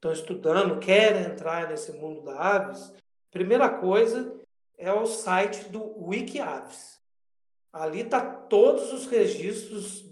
estão 0.03 0.11
estudando, 0.11 0.79
querem 0.79 1.23
entrar 1.23 1.69
nesse 1.69 1.93
mundo 1.93 2.21
das 2.21 2.37
aves, 2.37 2.93
primeira 3.31 3.69
coisa 3.69 4.35
é 4.77 4.91
o 4.91 5.05
site 5.05 5.69
do 5.69 5.81
WikiAves. 6.05 6.99
Ali 7.71 8.01
está 8.01 8.19
todos 8.19 8.91
os 8.91 9.07
registros, 9.07 10.11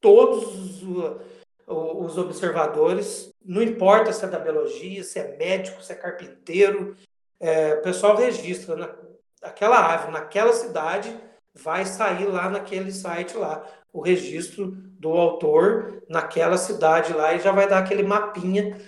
todos 0.00 0.82
os, 0.82 1.20
os, 1.66 2.18
observadores, 2.18 3.30
não 3.44 3.62
importa 3.62 4.12
se 4.12 4.24
é 4.24 4.28
da 4.28 4.38
biologia, 4.38 5.04
se 5.04 5.18
é 5.18 5.36
médico, 5.36 5.82
se 5.82 5.92
é 5.92 5.96
carpinteiro, 5.96 6.96
é, 7.38 7.74
o 7.74 7.82
pessoal 7.82 8.16
registra 8.16 8.74
na, 8.74 8.94
aquela 9.42 9.94
ave 9.94 10.10
naquela 10.10 10.52
cidade, 10.52 11.14
vai 11.54 11.84
sair 11.84 12.24
lá 12.24 12.48
naquele 12.48 12.90
site 12.90 13.36
lá 13.36 13.66
o 13.92 14.00
registro 14.00 14.70
do 14.70 15.10
autor 15.10 16.02
naquela 16.08 16.56
cidade 16.56 17.12
lá 17.12 17.34
e 17.34 17.40
já 17.40 17.50
vai 17.52 17.68
dar 17.68 17.78
aquele 17.78 18.02
mapinha 18.02 18.78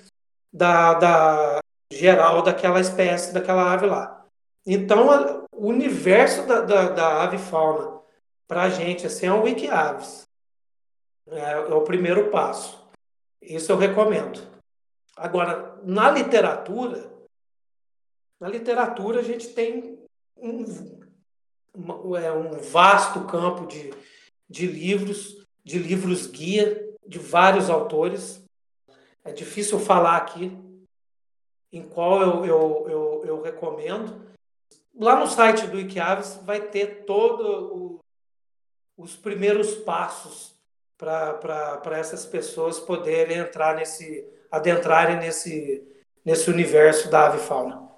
da, 0.52 0.94
da 0.94 1.58
geral 1.92 2.42
daquela 2.42 2.80
espécie, 2.80 3.32
daquela 3.32 3.72
ave 3.72 3.86
lá. 3.86 4.26
Então, 4.66 5.46
o 5.52 5.68
universo 5.68 6.46
da, 6.46 6.60
da, 6.60 6.88
da 6.90 7.22
ave 7.22 7.38
fauna 7.38 8.00
para 8.46 8.64
a 8.64 8.70
gente 8.70 9.06
assim, 9.06 9.26
é 9.26 9.32
o 9.32 9.42
Wikiaves. 9.42 10.28
É, 11.26 11.52
é 11.52 11.74
o 11.74 11.82
primeiro 11.82 12.30
passo. 12.30 12.78
Isso 13.40 13.72
eu 13.72 13.76
recomendo. 13.76 14.40
Agora, 15.16 15.78
na 15.84 16.10
literatura, 16.10 17.10
na 18.40 18.48
literatura 18.48 19.20
a 19.20 19.22
gente 19.22 19.48
tem 19.48 19.98
um, 20.36 20.64
é, 22.16 22.32
um 22.32 22.50
vasto 22.58 23.24
campo 23.26 23.66
de, 23.66 23.92
de 24.48 24.66
livros, 24.66 25.46
de 25.64 25.78
livros 25.78 26.26
guia 26.26 26.92
de 27.06 27.18
vários 27.18 27.70
autores. 27.70 28.44
É 29.24 29.32
difícil 29.32 29.78
falar 29.78 30.16
aqui 30.16 30.58
em 31.72 31.82
qual 31.88 32.20
eu, 32.20 32.44
eu, 32.44 32.87
eu, 32.88 33.24
eu 33.24 33.42
recomendo, 33.42 34.32
Lá 34.94 35.18
no 35.18 35.26
site 35.26 35.66
do 35.66 35.80
Iquiaves 35.80 36.38
vai 36.44 36.61
ter 36.61 37.04
todos 37.04 37.98
os 38.96 39.16
primeiros 39.16 39.74
passos 39.76 40.54
para 40.98 41.98
essas 41.98 42.26
pessoas 42.26 42.78
poderem 42.78 43.38
entrar 43.38 43.74
nesse, 43.74 44.24
adentrarem 44.50 45.16
nesse, 45.16 45.82
nesse 46.24 46.50
universo 46.50 47.11
da 47.11 47.26
ave 47.26 47.38
fauna. 47.38 47.90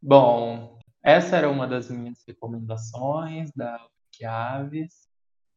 Bom, 0.00 0.78
essa 1.02 1.36
era 1.36 1.50
uma 1.50 1.66
das 1.66 1.90
minhas 1.90 2.22
recomendações 2.26 3.50
da 3.52 3.80
Iquiaves. 4.12 5.08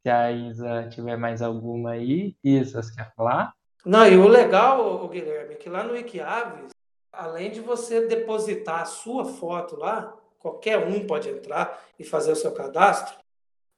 Se 0.01 0.09
a 0.09 0.31
Isa 0.31 0.87
tiver 0.89 1.17
mais 1.17 1.41
alguma 1.41 1.91
aí, 1.91 2.35
Isa, 2.43 2.81
você 2.81 2.95
quer 2.95 3.13
falar? 3.13 3.53
Não, 3.85 4.07
e 4.07 4.15
o 4.15 4.27
legal, 4.27 5.03
o 5.03 5.07
Guilherme, 5.07 5.55
é 5.55 5.57
que 5.57 5.69
lá 5.69 5.83
no 5.83 5.93
Wikiaves, 5.93 6.69
além 7.11 7.49
de 7.51 7.59
você 7.59 8.05
depositar 8.05 8.81
a 8.81 8.85
sua 8.85 9.25
foto 9.25 9.75
lá, 9.75 10.15
qualquer 10.39 10.77
um 10.77 11.05
pode 11.05 11.29
entrar 11.29 11.83
e 11.97 12.03
fazer 12.03 12.31
o 12.31 12.35
seu 12.35 12.51
cadastro, 12.51 13.15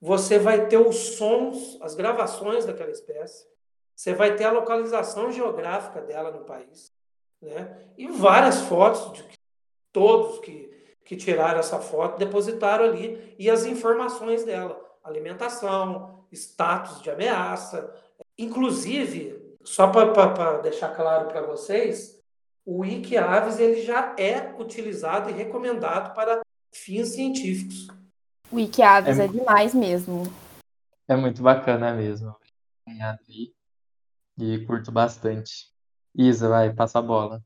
você 0.02 0.38
vai 0.38 0.68
ter 0.68 0.78
os 0.78 1.16
sons, 1.16 1.78
as 1.82 1.96
gravações 1.96 2.66
daquela 2.66 2.92
espécie, 2.92 3.46
você 3.96 4.14
vai 4.14 4.36
ter 4.36 4.44
a 4.44 4.52
localização 4.52 5.32
geográfica 5.32 6.02
dela 6.02 6.32
no 6.32 6.44
país, 6.44 6.92
né? 7.42 7.78
E 7.98 8.08
várias 8.08 8.62
fotos 8.62 9.14
de 9.14 9.24
todos 9.94 10.40
que, 10.40 10.70
que 11.06 11.16
tiraram 11.16 11.60
essa 11.60 11.80
foto 11.80 12.18
depositaram 12.18 12.86
ali 12.86 13.36
e 13.40 13.50
as 13.50 13.66
informações 13.66 14.44
dela, 14.44 14.82
alimentação, 15.04 16.26
status 16.32 17.02
de 17.02 17.10
ameaça, 17.10 17.94
inclusive, 18.38 19.43
só 19.64 19.88
para 19.88 20.62
deixar 20.62 20.90
claro 20.90 21.28
para 21.28 21.42
vocês, 21.42 22.20
o 22.66 22.80
Wikiaves 22.80 23.60
ele 23.60 23.82
já 23.82 24.16
é 24.18 24.54
utilizado 24.58 25.30
e 25.30 25.34
recomendado 25.34 26.14
para 26.14 26.42
fins 26.72 27.10
científicos. 27.10 27.88
O 28.52 28.56
Wikiaves 28.56 29.20
é, 29.20 29.26
é 29.26 29.28
demais 29.28 29.74
mesmo. 29.74 30.24
É 31.08 31.16
muito 31.16 31.42
bacana 31.42 31.94
mesmo. 31.94 32.36
E 34.38 34.66
curto 34.66 34.92
bastante. 34.92 35.72
Isa, 36.16 36.48
vai, 36.48 36.72
passa 36.72 37.00
a 37.00 37.02
bola. 37.02 37.42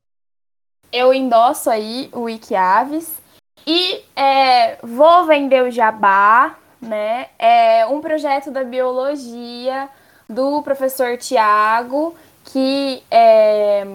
Eu 0.92 1.12
endosso 1.12 1.68
aí 1.68 2.08
o 2.12 2.22
Wikiaves 2.22 3.20
e 3.66 4.02
é, 4.16 4.76
vou 4.76 5.26
vender 5.26 5.62
o 5.62 5.70
Jabá, 5.70 6.58
né? 6.80 7.28
É 7.38 7.86
um 7.86 8.00
projeto 8.00 8.50
da 8.50 8.64
biologia 8.64 9.90
do 10.28 10.62
professor 10.62 11.16
Tiago, 11.16 12.14
que 12.44 13.02
é, 13.10 13.86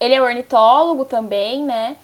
ele 0.00 0.14
é 0.14 0.22
ornitólogo 0.22 1.04
também, 1.04 1.64
né? 1.64 1.96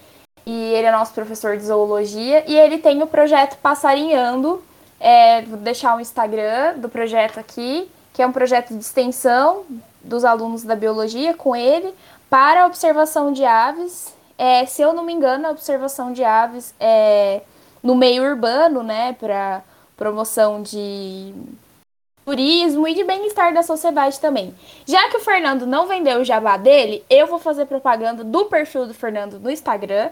E 0.45 0.53
ele 0.53 0.87
é 0.87 0.92
nosso 0.92 1.12
professor 1.12 1.57
de 1.57 1.64
zoologia. 1.64 2.45
E 2.47 2.59
ele 2.59 2.79
tem 2.79 3.03
o 3.03 3.07
projeto 3.07 3.57
Passarinhando. 3.59 4.62
É, 4.99 5.42
vou 5.42 5.59
deixar 5.59 5.97
o 5.97 6.01
Instagram 6.01 6.79
do 6.79 6.88
projeto 6.88 7.38
aqui, 7.38 7.90
que 8.12 8.23
é 8.23 8.27
um 8.27 8.33
projeto 8.33 8.75
de 8.75 8.81
extensão 8.81 9.64
dos 10.03 10.25
alunos 10.25 10.62
da 10.62 10.75
biologia 10.75 11.35
com 11.35 11.55
ele 11.55 11.95
para 12.29 12.66
observação 12.66 13.33
de 13.33 13.45
aves. 13.45 14.14
É, 14.37 14.64
se 14.66 14.83
eu 14.83 14.92
não 14.92 15.05
me 15.05 15.12
engano, 15.12 15.47
a 15.47 15.51
observação 15.51 16.12
de 16.12 16.25
aves 16.25 16.75
é 16.81 17.42
no 17.83 17.95
meio 17.95 18.25
urbano, 18.25 18.83
né? 18.83 19.12
Para 19.14 19.62
promoção 19.97 20.62
de 20.62 21.35
turismo 22.24 22.87
e 22.87 22.94
de 22.94 23.04
bem-estar 23.04 23.52
da 23.52 23.62
sociedade 23.62 24.20
também. 24.20 24.54
Já 24.87 25.08
que 25.08 25.16
o 25.16 25.20
Fernando 25.20 25.66
não 25.66 25.87
vendeu 25.87 26.20
o 26.20 26.24
jabá 26.24 26.56
dele, 26.56 27.04
eu 27.11 27.26
vou 27.26 27.38
fazer 27.38 27.66
propaganda 27.66 28.24
do 28.24 28.44
perfil 28.46 28.87
do 28.87 28.94
Fernando 28.94 29.38
no 29.38 29.50
Instagram. 29.50 30.11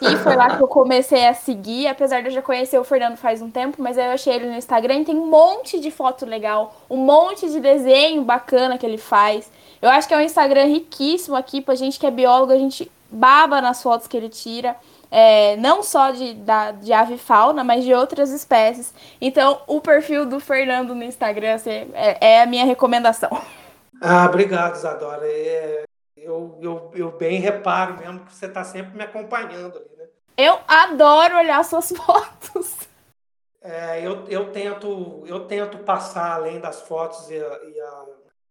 E 0.00 0.16
foi 0.16 0.34
lá 0.34 0.56
que 0.56 0.62
eu 0.62 0.66
comecei 0.66 1.26
a 1.26 1.34
seguir, 1.34 1.86
apesar 1.86 2.22
de 2.22 2.28
eu 2.28 2.32
já 2.32 2.42
conhecer 2.42 2.78
o 2.78 2.84
Fernando 2.84 3.16
faz 3.16 3.42
um 3.42 3.50
tempo, 3.50 3.80
mas 3.80 3.98
eu 3.98 4.04
achei 4.04 4.34
ele 4.34 4.46
no 4.46 4.56
Instagram 4.56 5.00
e 5.00 5.04
tem 5.04 5.16
um 5.16 5.26
monte 5.26 5.78
de 5.78 5.90
foto 5.90 6.24
legal, 6.24 6.74
um 6.88 6.96
monte 6.96 7.48
de 7.48 7.60
desenho 7.60 8.22
bacana 8.22 8.78
que 8.78 8.86
ele 8.86 8.96
faz. 8.96 9.50
Eu 9.80 9.90
acho 9.90 10.08
que 10.08 10.14
é 10.14 10.16
um 10.16 10.22
Instagram 10.22 10.64
riquíssimo 10.64 11.36
aqui 11.36 11.60
pra 11.60 11.74
gente 11.74 12.00
que 12.00 12.06
é 12.06 12.10
biólogo, 12.10 12.52
a 12.52 12.58
gente 12.58 12.90
baba 13.10 13.60
nas 13.60 13.82
fotos 13.82 14.08
que 14.08 14.16
ele 14.16 14.30
tira 14.30 14.74
é, 15.14 15.58
não 15.58 15.82
só 15.82 16.10
de, 16.10 16.32
da, 16.32 16.72
de 16.72 16.90
ave 16.90 17.18
fauna, 17.18 17.62
mas 17.62 17.84
de 17.84 17.92
outras 17.92 18.30
espécies. 18.30 18.94
Então, 19.20 19.60
o 19.66 19.78
perfil 19.78 20.24
do 20.24 20.40
Fernando 20.40 20.94
no 20.94 21.04
Instagram 21.04 21.56
assim, 21.56 21.90
é, 21.92 22.16
é 22.28 22.42
a 22.42 22.46
minha 22.46 22.64
recomendação. 22.64 23.30
Ah, 24.00 24.24
obrigado, 24.24 24.74
Isadora. 24.74 25.26
É, 25.26 25.84
eu, 26.16 26.58
eu, 26.62 26.90
eu 26.94 27.10
bem 27.12 27.38
reparo 27.38 27.98
mesmo 27.98 28.20
que 28.20 28.34
você 28.34 28.46
está 28.46 28.64
sempre 28.64 28.96
me 28.96 29.04
acompanhando 29.04 29.76
ali, 29.76 29.96
né? 29.98 30.06
Eu 30.34 30.58
adoro 30.66 31.36
olhar 31.36 31.62
suas 31.62 31.90
fotos. 31.92 32.74
É, 33.60 34.00
eu, 34.00 34.26
eu, 34.28 34.50
tento, 34.50 35.24
eu 35.26 35.40
tento 35.40 35.76
passar 35.78 36.32
além 36.32 36.58
das 36.58 36.80
fotos 36.80 37.30
e, 37.30 37.36
a, 37.36 37.60
e 37.64 37.80
a, 37.80 38.04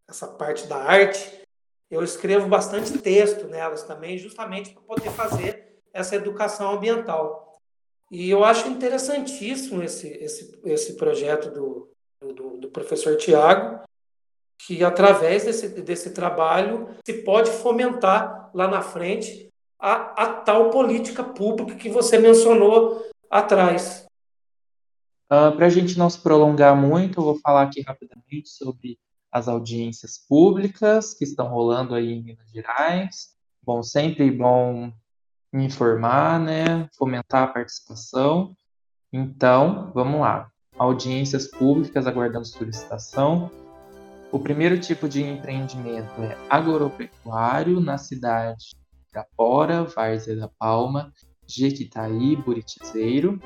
essa 0.07 0.27
parte 0.27 0.67
da 0.67 0.77
arte. 0.77 1.41
Eu 1.89 2.03
escrevo 2.03 2.47
bastante 2.47 2.95
texto 2.99 3.47
nelas 3.47 3.81
também, 3.81 4.15
justamente 4.15 4.69
para 4.69 4.81
poder 4.83 5.09
fazer 5.09 5.70
essa 5.93 6.15
educação 6.15 6.71
ambiental. 6.71 7.59
E 8.11 8.29
eu 8.29 8.43
acho 8.43 8.67
interessantíssimo 8.67 9.81
esse, 9.81 10.07
esse, 10.07 10.59
esse 10.65 10.93
projeto 10.97 11.49
do, 11.49 11.89
do, 12.33 12.57
do 12.57 12.69
professor 12.69 13.15
Tiago, 13.15 13.83
que 14.65 14.83
através 14.83 15.45
desse, 15.45 15.69
desse 15.81 16.11
trabalho 16.11 16.89
se 17.05 17.13
pode 17.23 17.49
fomentar 17.49 18.51
lá 18.53 18.67
na 18.67 18.81
frente 18.81 19.49
a, 19.79 20.23
a 20.23 20.33
tal 20.33 20.69
política 20.69 21.23
pública 21.23 21.75
que 21.75 21.89
você 21.89 22.17
mencionou 22.19 23.05
atrás. 23.29 24.05
Uh, 25.31 25.47
ah, 25.47 25.51
Para 25.53 25.65
a 25.65 25.69
gente 25.69 25.97
não 25.97 26.09
se 26.09 26.19
prolongar 26.19 26.75
muito, 26.75 27.19
eu 27.19 27.23
vou 27.23 27.39
falar 27.39 27.63
aqui 27.63 27.81
rapidamente 27.81 28.49
sobre 28.49 28.99
as 29.31 29.47
audiências 29.47 30.17
públicas 30.17 31.13
que 31.13 31.23
estão 31.23 31.47
rolando 31.47 31.95
aí 31.95 32.11
em 32.11 32.21
Minas 32.21 32.51
Gerais. 32.51 33.29
Bom, 33.63 33.81
sempre 33.81 34.29
bom 34.29 34.91
informar, 35.53 36.39
né, 36.39 36.87
fomentar 36.97 37.43
a 37.43 37.47
participação. 37.47 38.55
Então, 39.11 39.91
vamos 39.93 40.21
lá. 40.21 40.49
Audiências 40.77 41.47
públicas 41.47 42.07
aguardando 42.07 42.45
solicitação. 42.45 43.51
O 44.31 44.39
primeiro 44.39 44.79
tipo 44.79 45.09
de 45.09 45.21
empreendimento 45.21 46.21
é 46.21 46.37
agropecuário 46.49 47.81
na 47.81 47.97
cidade 47.97 48.69
de 48.69 48.77
Irapora, 49.11 49.83
Várzea 49.83 50.37
da 50.37 50.47
Palma, 50.47 51.11
Jequitaí, 51.45 52.37
Buritizeiro. 52.37 53.41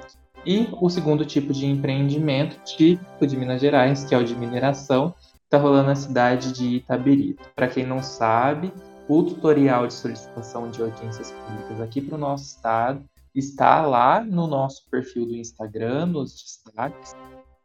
E 0.45 0.69
o 0.79 0.87
segundo 0.89 1.25
tipo 1.25 1.51
de 1.51 1.65
empreendimento, 1.65 2.61
típico 2.63 3.25
de 3.25 3.35
Minas 3.35 3.59
Gerais, 3.59 4.03
que 4.03 4.13
é 4.13 4.17
o 4.17 4.23
de 4.23 4.35
mineração, 4.35 5.15
está 5.43 5.57
rolando 5.57 5.87
na 5.87 5.95
cidade 5.95 6.51
de 6.51 6.75
Itabirito. 6.75 7.43
Para 7.55 7.67
quem 7.67 7.83
não 7.83 8.03
sabe, 8.03 8.71
o 9.07 9.23
tutorial 9.23 9.87
de 9.87 9.93
solicitação 9.93 10.69
de 10.69 10.81
audiências 10.81 11.31
públicas 11.31 11.79
aqui 11.81 12.01
para 12.01 12.15
o 12.15 12.19
nosso 12.19 12.45
estado 12.45 13.03
está 13.33 13.85
lá 13.85 14.23
no 14.23 14.47
nosso 14.47 14.89
perfil 14.89 15.25
do 15.25 15.35
Instagram, 15.35 16.07
nos 16.07 16.33
destaques. 16.33 17.13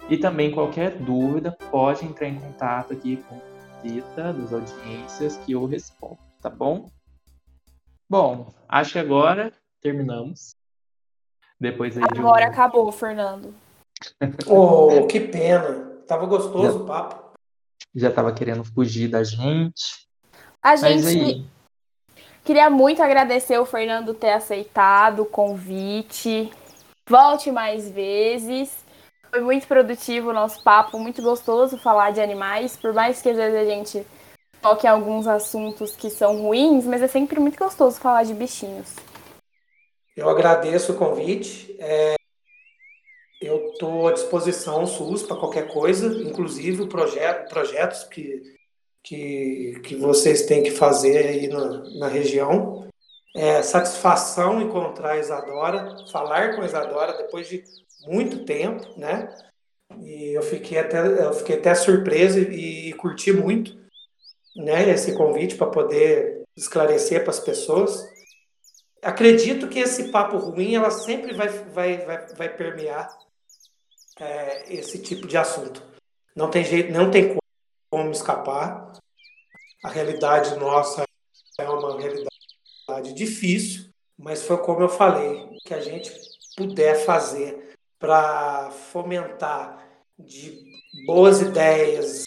E 0.09 0.19
também 0.19 0.51
qualquer 0.51 0.99
dúvida 0.99 1.57
pode 1.71 2.05
entrar 2.05 2.29
em 2.29 2.39
contato 2.39 2.93
aqui 2.93 3.17
com 3.29 3.37
a 3.37 3.83
Rita 3.83 4.33
das 4.33 4.53
audiências 4.53 5.37
que 5.39 5.53
eu 5.53 5.65
respondo, 5.65 6.19
tá 6.43 6.51
bom? 6.51 6.91
Bom, 8.09 8.53
acho 8.69 8.93
que 8.93 8.99
agora 8.99 9.53
terminamos. 9.81 10.55
Depois 11.59 11.97
aí 11.97 12.03
Agora 12.19 12.47
um... 12.47 12.49
acabou, 12.49 12.91
Fernando. 12.91 13.55
oh, 14.49 15.07
que 15.07 15.21
pena. 15.21 15.91
Tava 16.07 16.27
gostoso 16.27 16.65
já, 16.65 16.73
o 16.73 16.87
papo. 16.87 17.37
Já 17.95 18.11
tava 18.11 18.33
querendo 18.33 18.65
fugir 18.65 19.09
da 19.09 19.23
gente. 19.23 20.10
A 20.63 20.77
gente 20.77 21.47
queria 22.45 22.69
muito 22.69 23.03
agradecer 23.03 23.59
o 23.59 23.65
Fernando 23.65 24.13
ter 24.13 24.33
aceitado 24.33 25.23
o 25.23 25.27
convite. 25.27 26.53
Volte 27.09 27.51
mais 27.51 27.91
vezes. 27.91 28.85
Foi 29.31 29.41
muito 29.41 29.67
produtivo 29.67 30.31
o 30.31 30.33
nosso 30.35 30.63
papo, 30.63 30.99
muito 30.99 31.23
gostoso 31.23 31.79
falar 31.79 32.11
de 32.11 32.21
animais, 32.21 32.77
por 32.77 32.93
mais 32.93 33.23
que 33.23 33.31
às 33.31 33.37
vezes 33.37 33.59
a 33.59 33.65
gente 33.65 34.07
toque 34.61 34.87
em 34.87 34.91
alguns 34.91 35.27
assuntos 35.27 35.97
que 35.97 36.11
são 36.11 36.43
ruins, 36.43 36.85
mas 36.85 37.01
é 37.01 37.09
sempre 37.09 37.41
muito 37.41 37.59
gostoso 37.59 37.99
falar 37.99 38.25
de 38.25 38.35
bichinhos. 38.35 38.97
Eu 40.17 40.29
agradeço 40.29 40.93
o 40.93 40.97
convite. 40.97 41.75
É... 41.79 42.17
Eu 43.41 43.71
estou 43.71 44.09
à 44.09 44.13
disposição, 44.13 44.85
SUS, 44.85 45.23
para 45.23 45.37
qualquer 45.37 45.69
coisa, 45.69 46.07
inclusive 46.23 46.87
projeto, 46.87 47.49
projetos 47.49 48.05
que 48.05 48.60
que, 49.03 49.81
que 49.83 49.97
vocês 49.97 50.47
têm 50.47 50.63
que 50.63 50.71
fazer 50.71 51.27
aí 51.27 51.49
na, 51.49 51.83
na 51.99 52.09
região. 52.09 52.89
É, 53.35 53.63
satisfação 53.63 54.61
encontrar 54.61 55.13
a 55.13 55.19
Isadora, 55.19 55.97
falar 56.11 56.57
com 56.57 56.63
a 56.63 56.67
Isadora 56.67 57.17
depois 57.17 57.49
de 57.49 57.63
muito 58.03 58.45
tempo, 58.45 58.85
né? 58.99 59.33
E 60.01 60.37
eu 60.37 60.43
fiquei 60.43 60.79
até, 60.79 60.99
eu 61.25 61.33
fiquei 61.33 61.57
até 61.57 61.75
surpreso 61.75 62.39
e, 62.39 62.89
e 62.89 62.93
curti 62.95 63.33
muito 63.33 63.79
né, 64.57 64.89
esse 64.91 65.15
convite 65.15 65.57
para 65.57 65.67
poder 65.69 66.43
esclarecer 66.57 67.23
para 67.23 67.31
as 67.31 67.41
pessoas. 67.41 68.09
Acredito 69.03 69.69
que 69.69 69.79
esse 69.79 70.11
papo 70.11 70.37
ruim 70.37 70.75
ela 70.75 70.91
sempre 70.91 71.35
vai, 71.35 71.49
vai, 71.49 71.99
vai, 71.99 72.27
vai 72.35 72.49
permear 72.57 73.09
é, 74.19 74.75
esse 74.75 75.01
tipo 75.01 75.27
de 75.27 75.37
assunto. 75.37 75.83
Não 76.37 76.51
tem 76.51 76.65
jeito, 76.65 76.93
não 76.93 77.11
tem 77.11 77.40
como 77.91 78.11
escapar. 78.13 78.93
A 79.85 79.89
realidade 79.89 80.55
nossa 80.57 81.05
é 81.59 81.69
uma 81.69 81.99
realidade 81.99 83.13
difícil, 83.15 83.91
mas 84.17 84.43
foi 84.43 84.59
como 84.59 84.83
eu 84.83 84.89
falei, 84.89 85.59
que 85.65 85.75
a 85.75 85.81
gente 85.81 86.13
puder 86.57 86.95
fazer 87.05 87.77
para 87.99 88.71
fomentar 88.71 89.87
de 90.19 90.63
boas 91.07 91.41
ideias, 91.41 92.25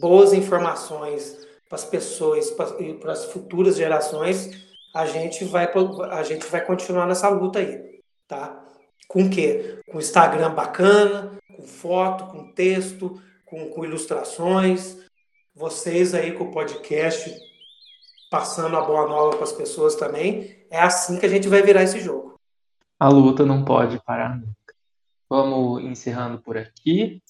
boas 0.00 0.32
informações 0.32 1.36
para 1.68 1.76
as 1.76 1.84
pessoas 1.84 2.54
e 2.78 2.94
para 2.94 3.12
as 3.12 3.26
futuras 3.26 3.76
gerações, 3.76 4.50
a 4.94 5.06
gente 5.06 5.44
vai 5.44 5.70
a 6.10 6.22
gente 6.22 6.46
vai 6.46 6.64
continuar 6.64 7.06
nessa 7.06 7.28
luta 7.28 7.58
aí, 7.58 8.00
tá? 8.28 8.64
Com 9.08 9.24
o 9.24 9.30
quê? 9.30 9.80
Com 9.90 9.98
Instagram 9.98 10.54
bacana, 10.54 11.36
com 11.56 11.66
foto, 11.66 12.26
com 12.26 12.52
texto, 12.52 13.20
com, 13.54 13.70
com 13.70 13.84
ilustrações. 13.84 14.98
Vocês 15.54 16.12
aí 16.12 16.32
com 16.32 16.44
o 16.44 16.50
podcast 16.50 17.32
passando 18.28 18.76
a 18.76 18.82
boa 18.82 19.06
nova 19.06 19.36
para 19.36 19.44
as 19.44 19.52
pessoas 19.52 19.94
também. 19.94 20.66
É 20.68 20.80
assim 20.80 21.20
que 21.20 21.26
a 21.26 21.28
gente 21.28 21.48
vai 21.48 21.62
virar 21.62 21.84
esse 21.84 22.00
jogo. 22.00 22.34
A 22.98 23.08
luta 23.08 23.46
não 23.46 23.64
pode 23.64 24.02
parar 24.02 24.36
nunca. 24.36 24.74
Vamos 25.30 25.84
encerrando 25.84 26.42
por 26.42 26.58
aqui. 26.58 27.22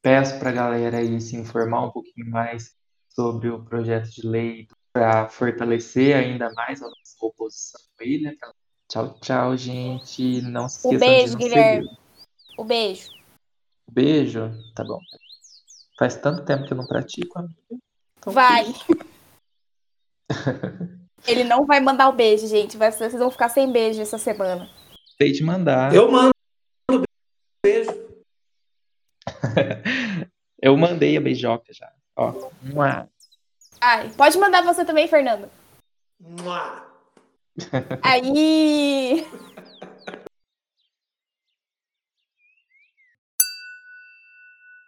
Peço 0.00 0.38
para 0.38 0.50
a 0.50 0.52
galera 0.52 0.98
aí 0.98 1.20
se 1.20 1.36
informar 1.36 1.84
um 1.84 1.90
pouquinho 1.90 2.30
mais 2.30 2.76
sobre 3.08 3.50
o 3.50 3.64
projeto 3.64 4.08
de 4.08 4.26
lei 4.26 4.68
para 4.92 5.28
fortalecer 5.28 6.14
ainda 6.14 6.52
mais 6.52 6.80
a 6.80 6.86
nossa 6.86 7.16
oposição 7.20 7.80
a 8.00 8.04
ele. 8.04 8.36
Tchau, 8.88 9.18
tchau, 9.20 9.56
gente. 9.56 10.42
Não 10.42 10.68
se 10.68 10.78
esqueçam 10.78 10.96
o 10.96 10.98
beijo, 11.00 11.36
de 11.36 11.44
Guilherme. 11.44 11.88
Seguir. 11.88 12.00
O 12.56 12.64
beijo. 12.64 13.10
O 13.88 13.92
beijo? 13.92 14.52
Tá 14.74 14.84
bom. 14.84 15.00
Faz 16.00 16.16
tanto 16.16 16.46
tempo 16.46 16.64
que 16.64 16.72
eu 16.72 16.78
não 16.78 16.86
pratico, 16.86 17.38
amiga. 17.38 17.54
Então, 18.18 18.32
vai. 18.32 18.64
Ele 21.28 21.44
não 21.44 21.66
vai 21.66 21.78
mandar 21.78 22.08
o 22.08 22.14
beijo, 22.14 22.46
gente. 22.46 22.78
Vocês 22.78 23.12
vão 23.12 23.30
ficar 23.30 23.50
sem 23.50 23.70
beijo 23.70 24.00
essa 24.00 24.16
semana. 24.16 24.66
Tem 25.18 25.30
de 25.30 25.42
mandar. 25.42 25.94
Eu 25.94 26.10
mando 26.10 26.32
beijo. 27.62 27.90
eu 30.62 30.74
mandei 30.74 31.18
a 31.18 31.20
beijoca 31.20 31.70
já. 31.70 31.92
Ó. 32.16 32.48
Mua. 32.62 33.06
Ai, 33.78 34.08
pode 34.16 34.38
mandar 34.38 34.62
você 34.62 34.86
também, 34.86 35.06
Fernando. 35.06 35.50
Mua. 36.18 36.82
Aí. 38.02 39.26